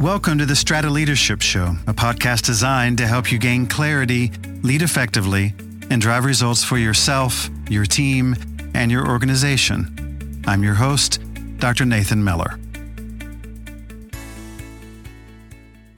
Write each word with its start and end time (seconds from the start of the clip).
Welcome 0.00 0.36
to 0.40 0.44
the 0.44 0.54
Strata 0.54 0.90
Leadership 0.90 1.40
Show, 1.40 1.74
a 1.86 1.94
podcast 1.94 2.42
designed 2.42 2.98
to 2.98 3.06
help 3.06 3.32
you 3.32 3.38
gain 3.38 3.66
clarity, 3.66 4.30
lead 4.62 4.82
effectively, 4.82 5.54
and 5.88 6.02
drive 6.02 6.26
results 6.26 6.62
for 6.62 6.76
yourself, 6.76 7.48
your 7.70 7.86
team, 7.86 8.36
and 8.74 8.92
your 8.92 9.08
organization. 9.08 10.42
I'm 10.46 10.62
your 10.62 10.74
host, 10.74 11.18
Dr. 11.56 11.86
Nathan 11.86 12.22
Miller. 12.22 12.60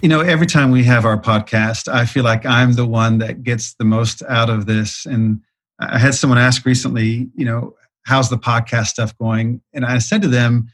You 0.01 0.09
know, 0.09 0.21
every 0.21 0.47
time 0.47 0.71
we 0.71 0.85
have 0.85 1.05
our 1.05 1.21
podcast, 1.21 1.93
I 1.93 2.07
feel 2.07 2.23
like 2.23 2.47
I'm 2.47 2.75
the 2.75 2.87
one 2.87 3.19
that 3.19 3.43
gets 3.43 3.75
the 3.75 3.85
most 3.85 4.23
out 4.29 4.49
of 4.49 4.67
this. 4.67 5.07
And 5.07 5.41
I 5.81 5.99
had 5.99 6.15
someone 6.15 6.39
ask 6.39 6.65
recently, 6.65 7.31
you 7.35 7.45
know, 7.45 7.75
how's 8.05 8.31
the 8.31 8.39
podcast 8.39 8.87
stuff 8.87 9.19
going? 9.19 9.61
And 9.75 9.85
I 9.85 9.99
said 9.99 10.23
to 10.23 10.29
them, 10.29 10.69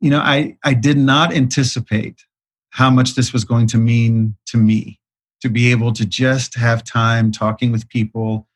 you 0.00 0.08
know, 0.08 0.20
I, 0.20 0.56
I 0.64 0.72
did 0.72 0.96
not 0.96 1.34
anticipate 1.34 2.24
how 2.72 2.90
much 2.90 3.14
this 3.14 3.32
was 3.32 3.44
going 3.44 3.66
to 3.68 3.78
mean 3.78 4.36
to 4.46 4.56
me 4.56 4.98
to 5.40 5.48
be 5.48 5.70
able 5.70 5.92
to 5.92 6.04
just 6.04 6.56
have 6.56 6.84
time 6.84 7.30
talking 7.32 7.72
with 7.72 7.88
people 7.88 8.48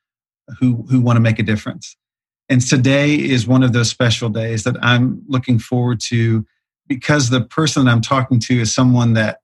who, 0.59 0.87
who 0.91 1.01
want 1.01 1.17
to 1.17 1.21
make 1.21 1.39
a 1.39 1.43
difference. 1.43 1.97
And 2.49 2.61
today 2.61 3.15
is 3.15 3.47
one 3.47 3.63
of 3.63 3.73
those 3.73 3.91
special 3.91 4.29
days 4.29 4.65
that 4.65 4.77
I'm 4.83 5.23
looking 5.27 5.59
forward 5.59 6.01
to 6.09 6.47
because 6.87 7.31
the 7.31 7.41
person 7.41 7.85
that 7.85 7.91
I'm 7.91 8.01
talking 8.01 8.39
to 8.41 8.61
is 8.61 8.75
someone 8.75 9.15
that 9.15 9.41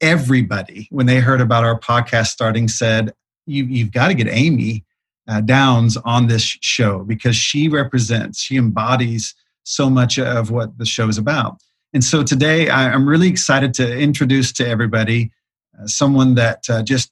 everybody, 0.00 0.88
when 0.90 1.06
they 1.06 1.20
heard 1.20 1.40
about 1.40 1.64
our 1.64 1.78
podcast 1.78 2.26
starting, 2.26 2.68
said, 2.68 3.14
you, 3.46 3.64
You've 3.64 3.92
got 3.92 4.08
to 4.08 4.14
get 4.14 4.28
Amy 4.28 4.84
uh, 5.28 5.40
Downs 5.40 5.96
on 5.98 6.26
this 6.26 6.42
show 6.42 7.04
because 7.04 7.36
she 7.36 7.68
represents, 7.68 8.40
she 8.40 8.56
embodies 8.56 9.34
so 9.62 9.88
much 9.88 10.18
of 10.18 10.50
what 10.50 10.76
the 10.78 10.86
show 10.86 11.08
is 11.08 11.18
about. 11.18 11.62
And 11.92 12.04
so 12.04 12.22
today 12.22 12.68
I, 12.68 12.92
am 12.92 13.08
really 13.08 13.28
excited 13.28 13.72
to 13.74 13.98
introduce 13.98 14.52
to 14.52 14.68
everybody 14.68 15.30
uh, 15.78 15.86
someone 15.86 16.34
that 16.34 16.64
uh, 16.68 16.82
just 16.82 17.10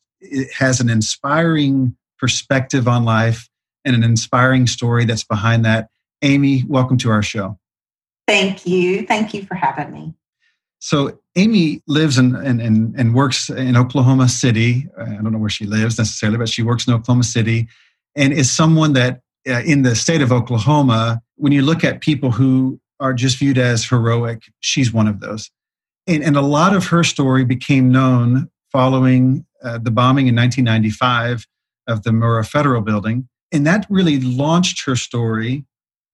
has 0.54 0.80
an 0.80 0.90
inspiring 0.90 1.96
perspective 2.18 2.86
on 2.86 3.04
life 3.04 3.48
and 3.84 3.94
an 3.94 4.02
inspiring 4.02 4.66
story 4.66 5.04
that's 5.04 5.24
behind 5.24 5.64
that. 5.64 5.88
Amy, 6.22 6.64
welcome 6.66 6.98
to 6.98 7.10
our 7.10 7.22
show. 7.22 7.58
Thank 8.26 8.66
you. 8.66 9.06
Thank 9.06 9.32
you 9.32 9.44
for 9.44 9.54
having 9.54 9.92
me. 9.92 10.14
So, 10.78 11.18
Amy 11.36 11.82
lives 11.86 12.18
and 12.18 12.36
and, 12.36 12.60
and 12.96 13.14
works 13.14 13.50
in 13.50 13.76
Oklahoma 13.76 14.28
City. 14.28 14.88
I 14.98 15.04
don't 15.04 15.32
know 15.32 15.38
where 15.38 15.50
she 15.50 15.66
lives 15.66 15.98
necessarily, 15.98 16.38
but 16.38 16.48
she 16.48 16.62
works 16.62 16.86
in 16.86 16.94
Oklahoma 16.94 17.24
City 17.24 17.68
and 18.14 18.32
is 18.32 18.50
someone 18.50 18.92
that 18.94 19.20
uh, 19.48 19.62
in 19.64 19.82
the 19.82 19.94
state 19.94 20.22
of 20.22 20.32
Oklahoma, 20.32 21.22
when 21.36 21.52
you 21.52 21.62
look 21.62 21.84
at 21.84 22.00
people 22.00 22.30
who 22.30 22.80
are 23.00 23.14
just 23.14 23.38
viewed 23.38 23.58
as 23.58 23.84
heroic, 23.84 24.42
she's 24.60 24.92
one 24.92 25.06
of 25.06 25.20
those. 25.20 25.50
And, 26.06 26.22
and 26.22 26.36
a 26.36 26.42
lot 26.42 26.74
of 26.74 26.86
her 26.86 27.04
story 27.04 27.44
became 27.44 27.90
known 27.90 28.50
following 28.72 29.44
uh, 29.62 29.78
the 29.78 29.90
bombing 29.90 30.26
in 30.28 30.36
1995 30.36 31.46
of 31.86 32.02
the 32.02 32.10
Murrah 32.10 32.46
Federal 32.46 32.80
Building. 32.80 33.28
And 33.52 33.66
that 33.66 33.86
really 33.88 34.20
launched 34.20 34.84
her 34.86 34.96
story. 34.96 35.64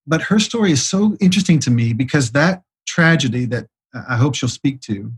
But 0.07 0.23
her 0.23 0.39
story 0.39 0.73
is 0.73 0.89
so 0.89 1.17
interesting 1.21 1.59
to 1.61 1.71
me 1.71 1.93
because 1.93 2.33
that 2.33 2.63
tragedy 2.87 3.45
that 3.47 3.67
I 4.09 4.17
hope 4.17 4.35
she'll 4.35 4.49
speak 4.49 4.81
to 4.83 5.13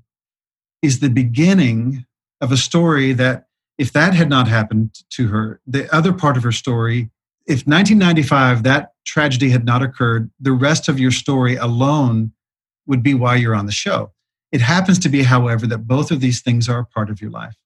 is 0.82 1.00
the 1.00 1.08
beginning 1.08 2.04
of 2.40 2.52
a 2.52 2.56
story 2.56 3.12
that 3.14 3.46
if 3.78 3.92
that 3.92 4.14
had 4.14 4.28
not 4.28 4.48
happened 4.48 4.94
to 5.10 5.28
her, 5.28 5.60
the 5.66 5.92
other 5.94 6.12
part 6.12 6.36
of 6.36 6.42
her 6.42 6.52
story, 6.52 7.10
if 7.46 7.66
1995, 7.66 8.62
that 8.62 8.92
tragedy 9.04 9.50
had 9.50 9.64
not 9.64 9.82
occurred, 9.82 10.30
the 10.40 10.52
rest 10.52 10.88
of 10.88 10.98
your 10.98 11.10
story 11.10 11.56
alone 11.56 12.32
would 12.86 13.02
be 13.02 13.14
why 13.14 13.36
you're 13.36 13.54
on 13.54 13.66
the 13.66 13.72
show. 13.72 14.12
It 14.50 14.60
happens 14.60 14.98
to 15.00 15.08
be, 15.08 15.22
however, 15.22 15.66
that 15.66 15.86
both 15.86 16.10
of 16.10 16.20
these 16.20 16.40
things 16.40 16.68
are 16.68 16.78
a 16.78 16.86
part 16.86 17.10
of 17.10 17.20
your 17.20 17.30
life. 17.30 17.56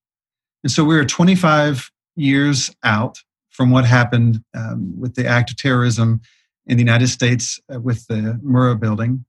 And 0.65 0.73
so 0.73 0.85
we're 0.85 1.05
25 1.05 1.91
years 2.17 2.75
out 2.83 3.23
from 3.51 3.71
what 3.71 3.85
happened 3.85 4.43
um, 4.55 4.99
with 4.99 5.15
the 5.15 5.27
act 5.27 5.51
of 5.51 5.57
terrorism 5.57 6.21
in 6.67 6.77
the 6.77 6.83
United 6.83 7.09
States 7.09 7.61
uh, 7.73 7.81
with 7.81 8.07
the 8.07 8.41
Murrah 8.45 8.79
building. 8.79 9.25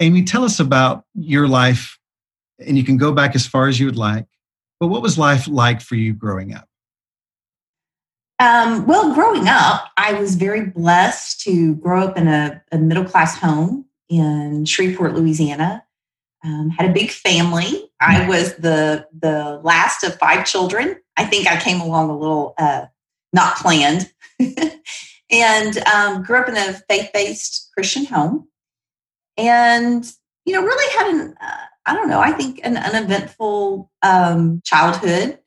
Amy, 0.00 0.24
tell 0.24 0.44
us 0.44 0.58
about 0.58 1.04
your 1.14 1.46
life, 1.46 1.98
and 2.58 2.76
you 2.76 2.84
can 2.84 2.96
go 2.96 3.12
back 3.12 3.34
as 3.34 3.46
far 3.46 3.68
as 3.68 3.78
you 3.78 3.86
would 3.86 3.96
like. 3.96 4.26
But 4.80 4.88
what 4.88 5.02
was 5.02 5.16
life 5.18 5.46
like 5.46 5.80
for 5.80 5.94
you 5.94 6.12
growing 6.12 6.54
up? 6.54 6.68
Um, 8.42 8.86
well, 8.88 9.14
growing 9.14 9.46
up, 9.46 9.92
I 9.96 10.14
was 10.14 10.34
very 10.34 10.66
blessed 10.66 11.42
to 11.42 11.76
grow 11.76 12.02
up 12.08 12.18
in 12.18 12.26
a, 12.26 12.60
a 12.72 12.78
middle 12.78 13.04
class 13.04 13.38
home 13.38 13.84
in 14.08 14.64
Shreveport, 14.64 15.14
Louisiana. 15.14 15.84
Um, 16.42 16.70
had 16.70 16.90
a 16.90 16.92
big 16.92 17.12
family. 17.12 17.88
I 18.00 18.16
mm-hmm. 18.16 18.28
was 18.28 18.56
the 18.56 19.06
the 19.16 19.60
last 19.62 20.02
of 20.02 20.18
five 20.18 20.44
children. 20.44 20.96
I 21.16 21.24
think 21.24 21.46
I 21.46 21.60
came 21.60 21.80
along 21.80 22.10
a 22.10 22.18
little 22.18 22.54
uh, 22.58 22.86
not 23.32 23.58
planned, 23.58 24.12
and 25.30 25.78
um, 25.94 26.24
grew 26.24 26.38
up 26.38 26.48
in 26.48 26.56
a 26.56 26.72
faith 26.88 27.10
based 27.14 27.70
Christian 27.74 28.06
home, 28.06 28.48
and 29.36 30.04
you 30.46 30.52
know 30.52 30.62
really 30.62 30.98
had 30.98 31.14
an 31.14 31.36
uh, 31.40 31.66
I 31.86 31.94
don't 31.94 32.08
know 32.08 32.18
I 32.18 32.32
think 32.32 32.58
an 32.64 32.76
uneventful 32.76 33.88
um, 34.02 34.62
childhood 34.64 35.38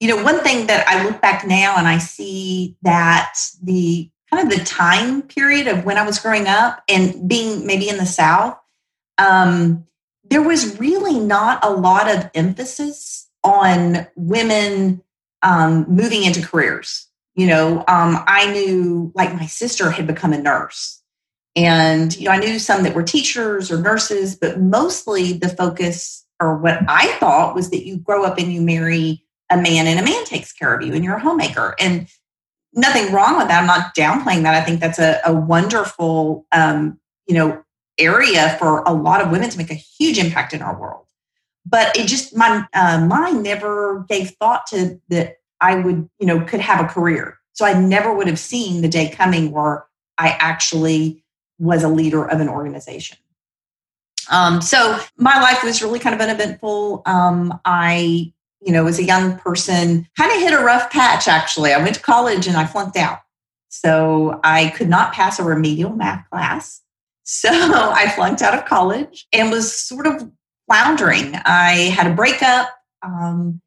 you 0.00 0.08
know, 0.08 0.24
one 0.24 0.40
thing 0.40 0.66
that 0.66 0.88
I 0.88 1.04
look 1.04 1.20
back 1.20 1.46
now 1.46 1.76
and 1.76 1.86
I 1.86 1.98
see 1.98 2.76
that 2.82 3.34
the 3.62 4.10
kind 4.30 4.50
of 4.50 4.58
the 4.58 4.64
time 4.64 5.22
period 5.22 5.68
of 5.68 5.84
when 5.84 5.98
I 5.98 6.06
was 6.06 6.18
growing 6.18 6.46
up 6.46 6.82
and 6.88 7.28
being 7.28 7.66
maybe 7.66 7.88
in 7.88 7.98
the 7.98 8.06
South, 8.06 8.58
um, 9.18 9.86
there 10.24 10.42
was 10.42 10.80
really 10.80 11.20
not 11.20 11.62
a 11.62 11.70
lot 11.70 12.08
of 12.08 12.30
emphasis 12.34 13.28
on 13.44 14.06
women 14.16 15.02
um, 15.42 15.84
moving 15.88 16.22
into 16.22 16.46
careers. 16.46 17.06
You 17.34 17.46
know, 17.46 17.78
um, 17.86 18.22
I 18.26 18.50
knew 18.52 19.12
like 19.14 19.34
my 19.34 19.46
sister 19.46 19.90
had 19.90 20.06
become 20.06 20.32
a 20.32 20.38
nurse. 20.38 21.02
And, 21.56 22.16
you 22.16 22.26
know, 22.26 22.30
I 22.30 22.38
knew 22.38 22.58
some 22.58 22.84
that 22.84 22.94
were 22.94 23.02
teachers 23.02 23.70
or 23.70 23.78
nurses, 23.78 24.36
but 24.36 24.60
mostly 24.60 25.32
the 25.32 25.48
focus 25.48 26.24
or 26.40 26.56
what 26.56 26.78
I 26.88 27.08
thought 27.18 27.54
was 27.54 27.70
that 27.70 27.84
you 27.84 27.98
grow 27.98 28.24
up 28.24 28.38
and 28.38 28.52
you 28.52 28.62
marry 28.62 29.24
a 29.50 29.56
man 29.56 29.86
and 29.86 29.98
a 29.98 30.04
man 30.04 30.24
takes 30.24 30.52
care 30.52 30.74
of 30.74 30.82
you 30.82 30.94
and 30.94 31.04
you're 31.04 31.16
a 31.16 31.20
homemaker. 31.20 31.74
And 31.78 32.08
nothing 32.72 33.12
wrong 33.12 33.36
with 33.36 33.48
that. 33.48 33.60
I'm 33.60 33.66
not 33.66 33.94
downplaying 33.94 34.42
that. 34.42 34.54
I 34.54 34.62
think 34.62 34.80
that's 34.80 34.98
a, 34.98 35.20
a 35.24 35.32
wonderful, 35.32 36.46
um, 36.52 36.98
you 37.26 37.34
know, 37.34 37.62
area 37.98 38.56
for 38.58 38.82
a 38.86 38.92
lot 38.92 39.20
of 39.20 39.30
women 39.30 39.50
to 39.50 39.58
make 39.58 39.70
a 39.70 39.74
huge 39.74 40.18
impact 40.18 40.52
in 40.52 40.62
our 40.62 40.78
world. 40.78 41.06
But 41.66 41.96
it 41.96 42.06
just 42.06 42.36
my 42.36 42.66
uh, 42.72 43.04
mind 43.04 43.42
never 43.42 44.06
gave 44.08 44.30
thought 44.40 44.66
to 44.68 45.00
that 45.08 45.36
I 45.60 45.74
would, 45.74 46.08
you 46.18 46.26
know, 46.26 46.40
could 46.40 46.60
have 46.60 46.82
a 46.82 46.88
career. 46.88 47.38
So 47.52 47.66
I 47.66 47.78
never 47.78 48.14
would 48.14 48.26
have 48.26 48.38
seen 48.38 48.80
the 48.80 48.88
day 48.88 49.10
coming 49.10 49.50
where 49.50 49.84
I 50.16 50.30
actually 50.38 51.22
was 51.58 51.82
a 51.82 51.88
leader 51.88 52.24
of 52.24 52.40
an 52.40 52.48
organization. 52.48 53.18
Um, 54.30 54.62
so 54.62 54.98
my 55.16 55.40
life 55.40 55.62
was 55.62 55.82
really 55.82 55.98
kind 55.98 56.14
of 56.14 56.20
uneventful. 56.20 57.02
Um, 57.04 57.58
I 57.64 58.32
you 58.60 58.72
know, 58.72 58.86
as 58.86 58.98
a 58.98 59.04
young 59.04 59.38
person, 59.38 60.06
kind 60.16 60.32
of 60.32 60.38
hit 60.38 60.52
a 60.52 60.62
rough 60.62 60.90
patch 60.90 61.28
actually. 61.28 61.72
I 61.72 61.78
went 61.78 61.94
to 61.96 62.02
college 62.02 62.46
and 62.46 62.56
I 62.56 62.66
flunked 62.66 62.96
out. 62.96 63.18
So 63.68 64.40
I 64.42 64.68
could 64.70 64.88
not 64.88 65.12
pass 65.12 65.38
a 65.38 65.44
remedial 65.44 65.90
math 65.90 66.28
class. 66.30 66.80
So 67.32 67.48
I 67.48 68.08
flunked 68.08 68.42
out 68.42 68.58
of 68.58 68.64
college 68.64 69.28
and 69.32 69.52
was 69.52 69.72
sort 69.72 70.08
of 70.08 70.28
floundering. 70.66 71.36
I 71.44 71.92
had 71.94 72.10
a 72.10 72.14
breakup. 72.14 72.70
Um, 73.02 73.60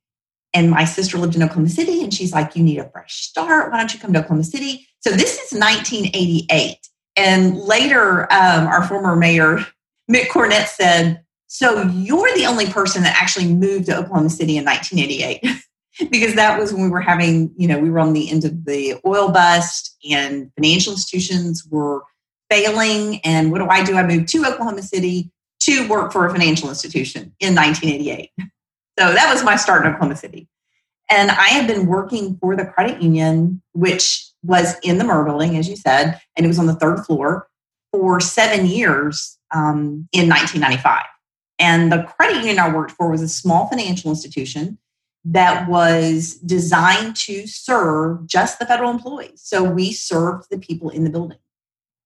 and 0.54 0.70
my 0.70 0.84
sister 0.84 1.18
lived 1.18 1.36
in 1.36 1.44
Oklahoma 1.44 1.70
City, 1.70 2.04
and 2.04 2.14
she's 2.14 2.34
like, 2.34 2.58
You 2.58 2.64
need 2.64 2.80
a 2.80 2.90
fresh 2.90 3.22
start. 3.22 3.72
Why 3.72 3.78
don't 3.78 3.94
you 3.94 4.02
come 4.02 4.12
to 4.14 4.20
Oklahoma 4.20 4.44
City? 4.44 4.86
So 5.00 5.12
this 5.12 5.34
is 5.36 5.58
1988. 5.58 6.78
And 7.16 7.58
later, 7.58 8.24
um, 8.34 8.68
our 8.68 8.86
former 8.88 9.16
mayor, 9.16 9.60
Mick 10.12 10.28
Cornett, 10.28 10.68
said, 10.68 11.23
so 11.54 11.84
you're 11.84 12.34
the 12.34 12.48
only 12.48 12.66
person 12.66 13.04
that 13.04 13.16
actually 13.16 13.46
moved 13.46 13.86
to 13.86 13.96
Oklahoma 13.96 14.32
City 14.32 14.58
in 14.58 14.66
1988 14.66 16.10
because 16.10 16.34
that 16.34 16.60
was 16.60 16.74
when 16.74 16.82
we 16.82 16.90
were 16.90 17.00
having, 17.00 17.54
you 17.56 17.68
know, 17.68 17.78
we 17.78 17.92
were 17.92 18.00
on 18.00 18.14
the 18.14 18.32
end 18.32 18.44
of 18.44 18.66
the 18.66 18.96
oil 19.06 19.30
bust 19.30 19.96
and 20.10 20.52
financial 20.56 20.94
institutions 20.94 21.64
were 21.70 22.02
failing. 22.50 23.20
And 23.24 23.52
what 23.52 23.60
do 23.60 23.68
I 23.68 23.84
do? 23.84 23.98
I 23.98 24.04
moved 24.04 24.30
to 24.30 24.44
Oklahoma 24.48 24.82
City 24.82 25.32
to 25.60 25.88
work 25.88 26.12
for 26.12 26.26
a 26.26 26.32
financial 26.32 26.70
institution 26.70 27.36
in 27.40 27.54
1988. 27.54 28.32
So 28.98 29.14
that 29.14 29.32
was 29.32 29.44
my 29.44 29.56
start 29.56 29.86
in 29.86 29.92
Oklahoma 29.92 30.16
City. 30.16 30.48
And 31.08 31.30
I 31.30 31.50
had 31.50 31.68
been 31.68 31.86
working 31.86 32.36
for 32.38 32.56
the 32.56 32.66
credit 32.66 33.00
union, 33.00 33.62
which 33.74 34.28
was 34.42 34.74
in 34.82 34.98
the 34.98 35.04
Murrah 35.04 35.28
building, 35.28 35.56
as 35.56 35.70
you 35.70 35.76
said, 35.76 36.20
and 36.36 36.48
it 36.48 36.50
was 36.50 36.58
on 36.58 36.66
the 36.66 36.74
third 36.74 37.06
floor 37.06 37.48
for 37.92 38.20
seven 38.20 38.66
years 38.66 39.38
um, 39.54 40.10
in 40.14 40.28
1995. 40.28 41.04
And 41.64 41.94
the 41.94 42.04
credit 42.04 42.40
union 42.40 42.60
I 42.60 42.76
worked 42.76 42.92
for 42.92 43.10
was 43.10 43.22
a 43.22 43.30
small 43.30 43.70
financial 43.70 44.10
institution 44.10 44.78
that 45.24 45.70
was 45.70 46.36
designed 46.46 47.16
to 47.16 47.48
serve 47.48 48.28
just 48.28 48.60
the 48.60 48.66
federal 48.66 48.92
employees. 48.92 49.42
So 49.42 49.64
we 49.64 49.94
served 49.94 50.50
the 50.52 50.58
people 50.58 50.90
in 50.90 51.06
the 51.06 51.10
building. 51.10 51.38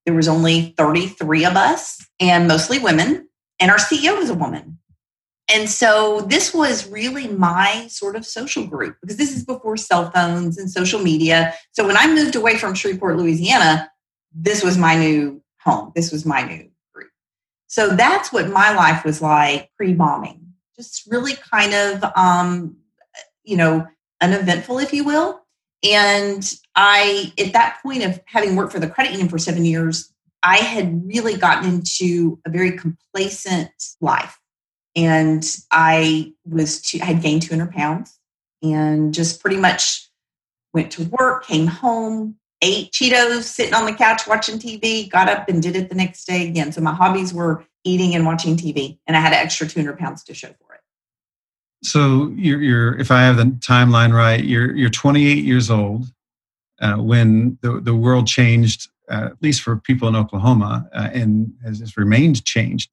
There 0.05 0.13
was 0.13 0.27
only 0.27 0.75
33 0.77 1.45
of 1.45 1.55
us 1.55 2.05
and 2.19 2.47
mostly 2.47 2.77
women. 2.77 3.29
And 3.59 3.71
our 3.71 3.77
CEO 3.77 4.15
was 4.19 4.29
a 4.29 4.35
woman. 4.35 4.77
And 5.51 5.67
so 5.67 6.21
this 6.29 6.53
was 6.53 6.87
really 6.87 7.27
my 7.27 7.87
sort 7.89 8.15
of 8.15 8.27
social 8.27 8.67
group 8.67 8.97
because 9.01 9.17
this 9.17 9.35
is 9.35 9.43
before 9.43 9.75
cell 9.75 10.11
phones 10.11 10.59
and 10.59 10.69
social 10.69 10.99
media. 10.99 11.55
So 11.71 11.87
when 11.87 11.97
I 11.97 12.13
moved 12.13 12.35
away 12.35 12.57
from 12.57 12.75
Shreveport, 12.75 13.17
Louisiana, 13.17 13.89
this 14.31 14.63
was 14.63 14.77
my 14.77 14.95
new 14.95 15.41
home. 15.61 15.93
This 15.95 16.11
was 16.11 16.27
my 16.27 16.43
new. 16.43 16.69
So 17.67 17.89
that's 17.89 18.31
what 18.31 18.49
my 18.49 18.73
life 18.73 19.03
was 19.05 19.21
like 19.21 19.69
pre 19.77 19.93
bombing. 19.93 20.53
Just 20.75 21.05
really 21.07 21.33
kind 21.35 21.73
of, 21.73 22.03
um, 22.15 22.77
you 23.43 23.57
know, 23.57 23.85
uneventful, 24.21 24.79
if 24.79 24.93
you 24.93 25.03
will. 25.03 25.41
And 25.83 26.49
I, 26.75 27.33
at 27.39 27.53
that 27.53 27.79
point 27.83 28.03
of 28.03 28.19
having 28.25 28.55
worked 28.55 28.71
for 28.71 28.79
the 28.79 28.89
credit 28.89 29.11
union 29.11 29.29
for 29.29 29.37
seven 29.37 29.65
years, 29.65 30.11
I 30.43 30.57
had 30.57 31.05
really 31.07 31.37
gotten 31.37 31.69
into 31.69 32.39
a 32.45 32.49
very 32.49 32.71
complacent 32.71 33.71
life. 34.01 34.39
And 34.95 35.45
I 35.71 36.33
was, 36.45 36.81
I 37.01 37.05
had 37.05 37.21
gained 37.21 37.43
200 37.43 37.71
pounds 37.71 38.17
and 38.63 39.13
just 39.13 39.41
pretty 39.41 39.57
much 39.57 40.09
went 40.73 40.91
to 40.93 41.03
work, 41.03 41.45
came 41.45 41.67
home, 41.67 42.37
ate 42.61 42.91
Cheetos, 42.91 43.43
sitting 43.43 43.73
on 43.73 43.85
the 43.85 43.93
couch 43.93 44.27
watching 44.27 44.57
TV, 44.59 45.09
got 45.09 45.29
up 45.29 45.47
and 45.49 45.61
did 45.61 45.75
it 45.75 45.89
the 45.89 45.95
next 45.95 46.25
day 46.25 46.47
again. 46.47 46.71
So 46.71 46.81
my 46.81 46.93
hobbies 46.93 47.33
were 47.33 47.65
eating 47.83 48.15
and 48.15 48.25
watching 48.25 48.57
TV, 48.57 48.97
and 49.07 49.15
I 49.15 49.19
had 49.19 49.33
an 49.33 49.39
extra 49.39 49.67
200 49.67 49.97
pounds 49.97 50.23
to 50.25 50.33
show 50.33 50.47
for 50.47 50.73
it. 50.75 50.81
So 51.83 52.33
you're, 52.35 52.61
you're 52.61 52.99
if 52.99 53.11
I 53.11 53.21
have 53.21 53.37
the 53.37 53.43
timeline 53.43 54.13
right, 54.13 54.43
you're 54.43 54.75
you're 54.75 54.89
28 54.89 55.43
years 55.43 55.69
old 55.69 56.07
uh, 56.81 56.95
when 56.95 57.57
the 57.61 57.79
the 57.79 57.95
world 57.95 58.27
changed, 58.27 58.89
uh, 59.09 59.29
at 59.31 59.41
least 59.41 59.61
for 59.61 59.77
people 59.77 60.07
in 60.07 60.15
Oklahoma, 60.15 60.89
uh, 60.93 61.09
and 61.13 61.53
has, 61.63 61.79
has, 61.79 61.95
remained 61.97 62.43
changed. 62.45 62.89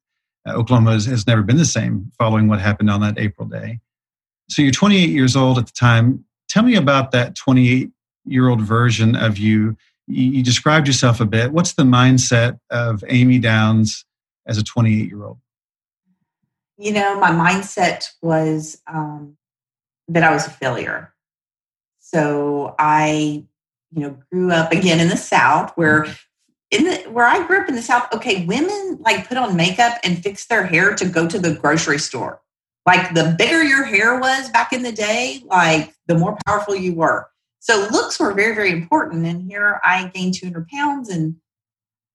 Uh, 0.46 0.52
Oklahoma 0.52 0.92
has, 0.92 1.06
has 1.06 1.26
never 1.26 1.42
been 1.42 1.56
the 1.56 1.64
same 1.64 2.12
following 2.18 2.46
what 2.46 2.60
happened 2.60 2.90
on 2.90 3.00
that 3.00 3.18
April 3.18 3.48
day. 3.48 3.80
So 4.50 4.60
you're 4.60 4.72
28 4.72 5.08
years 5.08 5.34
old 5.34 5.58
at 5.58 5.66
the 5.66 5.72
time. 5.72 6.24
Tell 6.50 6.62
me 6.62 6.76
about 6.76 7.12
that 7.12 7.34
28 7.34 7.90
year 8.24 8.48
old 8.48 8.60
version 8.60 9.16
of 9.16 9.38
you. 9.38 9.76
you. 10.06 10.42
described 10.42 10.86
yourself 10.86 11.20
a 11.20 11.26
bit. 11.26 11.52
What's 11.52 11.74
the 11.74 11.82
mindset 11.82 12.58
of 12.70 13.04
Amy 13.08 13.38
Downs 13.38 14.04
as 14.46 14.58
a 14.58 14.64
28 14.64 15.08
year 15.08 15.24
old? 15.24 15.38
You 16.76 16.92
know, 16.92 17.18
my 17.20 17.30
mindset 17.30 18.10
was 18.20 18.80
um, 18.86 19.36
that 20.08 20.24
I 20.24 20.32
was 20.32 20.46
a 20.46 20.50
failure. 20.50 21.14
So 22.00 22.74
I, 22.78 23.44
you 23.92 24.00
know, 24.00 24.18
grew 24.30 24.50
up 24.50 24.72
again 24.72 25.00
in 25.00 25.08
the 25.08 25.16
South 25.16 25.72
where 25.76 26.06
in 26.70 26.84
the 26.84 26.96
where 27.10 27.26
I 27.26 27.46
grew 27.46 27.60
up 27.60 27.68
in 27.68 27.76
the 27.76 27.82
South, 27.82 28.12
okay, 28.12 28.44
women 28.44 28.98
like 29.00 29.28
put 29.28 29.36
on 29.36 29.56
makeup 29.56 29.98
and 30.02 30.22
fix 30.22 30.46
their 30.46 30.66
hair 30.66 30.94
to 30.94 31.06
go 31.06 31.28
to 31.28 31.38
the 31.38 31.54
grocery 31.54 31.98
store. 31.98 32.40
Like 32.86 33.14
the 33.14 33.34
bigger 33.38 33.62
your 33.62 33.84
hair 33.84 34.18
was 34.18 34.50
back 34.50 34.72
in 34.72 34.82
the 34.82 34.92
day, 34.92 35.42
like 35.46 35.94
the 36.06 36.16
more 36.16 36.36
powerful 36.46 36.74
you 36.74 36.94
were. 36.94 37.28
So 37.64 37.88
looks 37.90 38.20
were 38.20 38.34
very, 38.34 38.54
very 38.54 38.70
important. 38.70 39.24
And 39.24 39.50
here 39.50 39.80
I 39.82 40.08
gained 40.08 40.34
200 40.34 40.68
pounds 40.68 41.08
and 41.08 41.36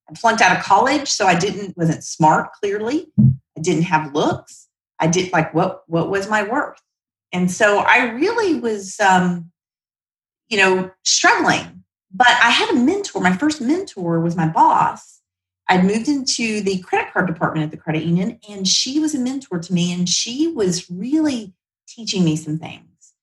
I 0.08 0.14
flunked 0.14 0.40
out 0.40 0.56
of 0.56 0.62
college. 0.62 1.08
So 1.08 1.26
I 1.26 1.36
didn't, 1.36 1.76
wasn't 1.76 2.04
smart 2.04 2.52
clearly. 2.52 3.08
I 3.18 3.60
didn't 3.60 3.82
have 3.82 4.14
looks. 4.14 4.68
I 5.00 5.08
did 5.08 5.32
like, 5.32 5.52
what, 5.52 5.82
what 5.88 6.08
was 6.08 6.30
my 6.30 6.44
worth? 6.44 6.80
And 7.32 7.50
so 7.50 7.78
I 7.78 8.10
really 8.10 8.60
was, 8.60 9.00
um, 9.00 9.50
you 10.48 10.56
know, 10.56 10.88
struggling. 11.04 11.82
But 12.14 12.28
I 12.28 12.50
had 12.50 12.70
a 12.70 12.76
mentor. 12.76 13.20
My 13.20 13.36
first 13.36 13.60
mentor 13.60 14.20
was 14.20 14.36
my 14.36 14.46
boss. 14.46 15.20
I'd 15.66 15.84
moved 15.84 16.06
into 16.06 16.60
the 16.60 16.78
credit 16.78 17.12
card 17.12 17.26
department 17.26 17.64
at 17.64 17.72
the 17.72 17.76
credit 17.76 18.04
union, 18.04 18.38
and 18.48 18.68
she 18.68 19.00
was 19.00 19.16
a 19.16 19.18
mentor 19.18 19.58
to 19.58 19.72
me, 19.72 19.92
and 19.92 20.08
she 20.08 20.46
was 20.46 20.88
really 20.88 21.54
teaching 21.88 22.24
me 22.24 22.36
some 22.36 22.58
things. 22.58 23.14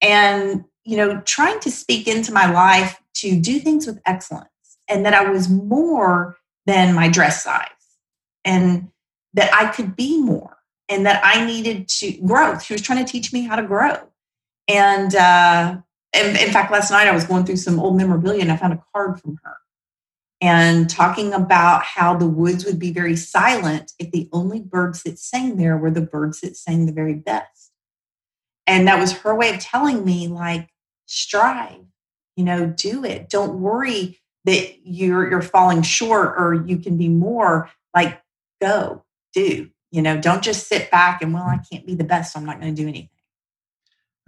And 0.00 0.64
you 0.86 0.96
know, 0.96 1.20
trying 1.22 1.58
to 1.60 1.70
speak 1.70 2.06
into 2.06 2.32
my 2.32 2.50
life 2.50 3.00
to 3.14 3.40
do 3.40 3.58
things 3.58 3.86
with 3.86 4.00
excellence 4.06 4.48
and 4.88 5.04
that 5.04 5.14
I 5.14 5.28
was 5.28 5.48
more 5.48 6.36
than 6.64 6.94
my 6.94 7.08
dress 7.08 7.42
size 7.42 7.66
and 8.44 8.88
that 9.34 9.52
I 9.52 9.66
could 9.72 9.96
be 9.96 10.20
more 10.22 10.56
and 10.88 11.04
that 11.04 11.20
I 11.24 11.44
needed 11.44 11.88
to 11.88 12.12
grow. 12.18 12.58
She 12.58 12.72
was 12.72 12.82
trying 12.82 13.04
to 13.04 13.10
teach 13.10 13.32
me 13.32 13.42
how 13.42 13.56
to 13.56 13.66
grow. 13.66 13.96
And, 14.68 15.14
uh, 15.14 15.78
in, 16.12 16.36
in 16.36 16.52
fact, 16.52 16.70
last 16.70 16.90
night 16.92 17.08
I 17.08 17.14
was 17.14 17.24
going 17.24 17.44
through 17.44 17.56
some 17.56 17.80
old 17.80 17.96
memorabilia 17.96 18.42
and 18.42 18.52
I 18.52 18.56
found 18.56 18.72
a 18.72 18.82
card 18.94 19.20
from 19.20 19.38
her 19.42 19.56
and 20.40 20.88
talking 20.88 21.32
about 21.32 21.82
how 21.82 22.16
the 22.16 22.28
woods 22.28 22.64
would 22.64 22.78
be 22.78 22.92
very 22.92 23.16
silent 23.16 23.92
if 23.98 24.12
the 24.12 24.28
only 24.32 24.60
birds 24.60 25.02
that 25.02 25.18
sang 25.18 25.56
there 25.56 25.76
were 25.76 25.90
the 25.90 26.00
birds 26.02 26.42
that 26.42 26.56
sang 26.56 26.86
the 26.86 26.92
very 26.92 27.14
best. 27.14 27.72
And 28.66 28.86
that 28.86 29.00
was 29.00 29.12
her 29.12 29.34
way 29.34 29.54
of 29.54 29.60
telling 29.60 30.04
me, 30.04 30.28
like, 30.28 30.68
strive 31.06 31.80
you 32.36 32.44
know 32.44 32.66
do 32.66 33.04
it. 33.04 33.28
Don't 33.28 33.60
worry 33.60 34.20
that 34.44 34.78
you're 34.84 35.28
you're 35.28 35.42
falling 35.42 35.82
short 35.82 36.34
or 36.38 36.54
you 36.66 36.78
can 36.78 36.96
be 36.96 37.08
more. 37.08 37.70
Like 37.94 38.22
go 38.60 39.04
do 39.34 39.68
you 39.90 40.02
know 40.02 40.18
don't 40.18 40.42
just 40.42 40.66
sit 40.66 40.90
back 40.90 41.20
and 41.20 41.34
well 41.34 41.42
i 41.42 41.58
can't 41.70 41.86
be 41.86 41.94
the 41.94 42.04
best 42.04 42.32
so 42.32 42.40
i'm 42.40 42.46
not 42.46 42.58
going 42.60 42.74
to 42.74 42.82
do 42.82 42.88
anything. 42.88 43.10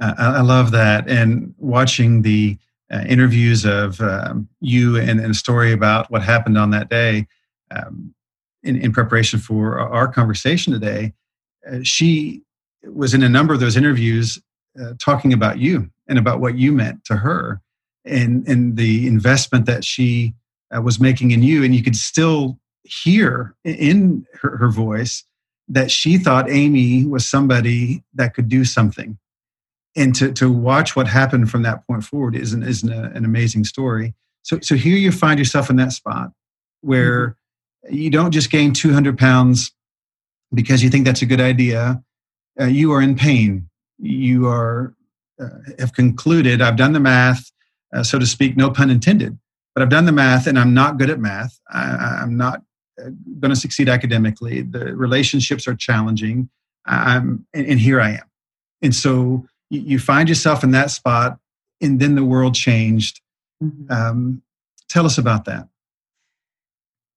Uh, 0.01 0.15
I 0.19 0.43
love 0.43 0.71
that. 0.73 1.09
And 1.09 1.55
watching 1.59 2.23
the 2.23 2.57
uh, 2.93 3.05
interviews 3.09 3.65
of 3.65 4.01
um, 4.01 4.49
you 4.61 4.97
and, 4.97 5.19
and, 5.19 5.33
a 5.33 5.35
story 5.35 5.73
about 5.73 6.09
what 6.11 6.23
happened 6.23 6.57
on 6.57 6.71
that 6.71 6.89
day 6.89 7.27
um, 7.73 8.15
in, 8.63 8.77
in, 8.77 8.93
preparation 8.93 9.41
for 9.41 9.81
our 9.81 10.07
conversation 10.07 10.73
today 10.73 11.13
uh, 11.71 11.81
she 11.83 12.43
was 12.85 13.13
in 13.13 13.23
a 13.23 13.29
number 13.29 13.53
of 13.53 13.61
those 13.61 13.77
interviews 13.77 14.41
uh, 14.81 14.95
talking 14.99 15.33
about 15.33 15.59
you 15.59 15.91
and 16.09 16.19
about 16.19 16.41
what 16.41 16.57
you 16.57 16.73
meant 16.73 17.05
to 17.05 17.17
her 17.17 17.61
and 18.05 18.47
and 18.49 18.77
the 18.77 19.07
investment 19.07 19.67
that 19.67 19.85
she 19.85 20.35
uh, 20.75 20.81
was 20.81 21.01
making 21.01 21.31
in 21.31 21.43
you. 21.43 21.65
And 21.65 21.75
you 21.75 21.83
could 21.83 21.97
still 21.97 22.59
hear 22.85 23.55
in 23.65 24.27
her, 24.41 24.57
her 24.57 24.69
voice 24.69 25.25
that 25.69 25.91
she 25.91 26.17
thought 26.17 26.51
amy 26.51 27.05
was 27.05 27.29
somebody 27.29 28.03
that 28.15 28.35
could 28.35 28.49
do 28.49 28.65
something. 28.65 29.19
And 29.97 30.15
to, 30.17 30.33
to 30.35 30.51
watch 30.51 30.97
what 30.97 31.09
happened 31.09 31.51
from 31.51 31.63
that 31.63 31.87
point 31.87 32.05
forward 32.05 32.37
is 32.37 32.53
an, 32.53 32.63
is 32.63 32.83
an, 32.83 32.93
an 32.93 33.25
amazing 33.25 33.65
story. 33.65 34.15
So, 34.43 34.61
so 34.61 34.77
here 34.77 34.97
you 34.97 35.13
find 35.13 35.39
yourself 35.39 35.71
in 35.71 35.77
that 35.77 35.93
spot 35.93 36.31
where 36.81 37.37
mm-hmm. 37.87 37.95
you 37.95 38.11
don't 38.11 38.31
just 38.31 38.51
gain 38.51 38.73
200 38.73 39.19
pounds 39.19 39.73
because 40.55 40.83
you 40.83 40.89
think 40.89 41.05
that's 41.05 41.23
a 41.23 41.27
good 41.27 41.41
idea. 41.41 42.03
Uh, 42.59 42.65
you 42.65 42.93
are 42.93 43.03
in 43.03 43.15
pain 43.15 43.68
you 43.99 44.47
are 44.47 44.95
uh, 45.41 45.49
have 45.79 45.93
concluded 45.93 46.61
I've 46.61 46.77
done 46.77 46.93
the 46.93 47.01
math, 47.01 47.51
uh, 47.95 48.03
so 48.03 48.19
to 48.19 48.27
speak, 48.27 48.57
no 48.57 48.71
pun 48.71 48.91
intended, 48.91 49.39
but 49.75 49.83
I've 49.83 49.89
done 49.89 50.05
the 50.05 50.13
math 50.13 50.47
and 50.47 50.59
I'm 50.59 50.75
not 50.75 50.99
good 50.99 51.11
at 51.11 51.21
math. 51.21 51.59
I, 51.71 52.23
am 52.23 52.37
not 52.37 52.63
uh, 53.01 53.11
going 53.39 53.51
to 53.51 53.57
succeed 53.57 53.89
academically. 53.89 54.63
The 54.63 54.97
relationships 54.97 55.69
are 55.69 55.75
challenging. 55.75 56.49
I'm, 56.87 57.47
and, 57.55 57.67
and 57.67 57.81
here 57.81 58.01
I 58.01 58.13
am. 58.13 58.31
And 58.83 58.95
so 58.95 59.47
you, 59.71 59.81
you, 59.81 59.99
find 59.99 60.29
yourself 60.29 60.65
in 60.65 60.71
that 60.73 60.91
spot, 60.91 61.39
and 61.81 62.01
then 62.01 62.15
the 62.15 62.25
world 62.25 62.55
changed. 62.55 63.21
Mm-hmm. 63.63 63.93
Um, 63.93 64.43
tell 64.89 65.07
us 65.07 65.19
about 65.19 65.45
that. 65.45 65.69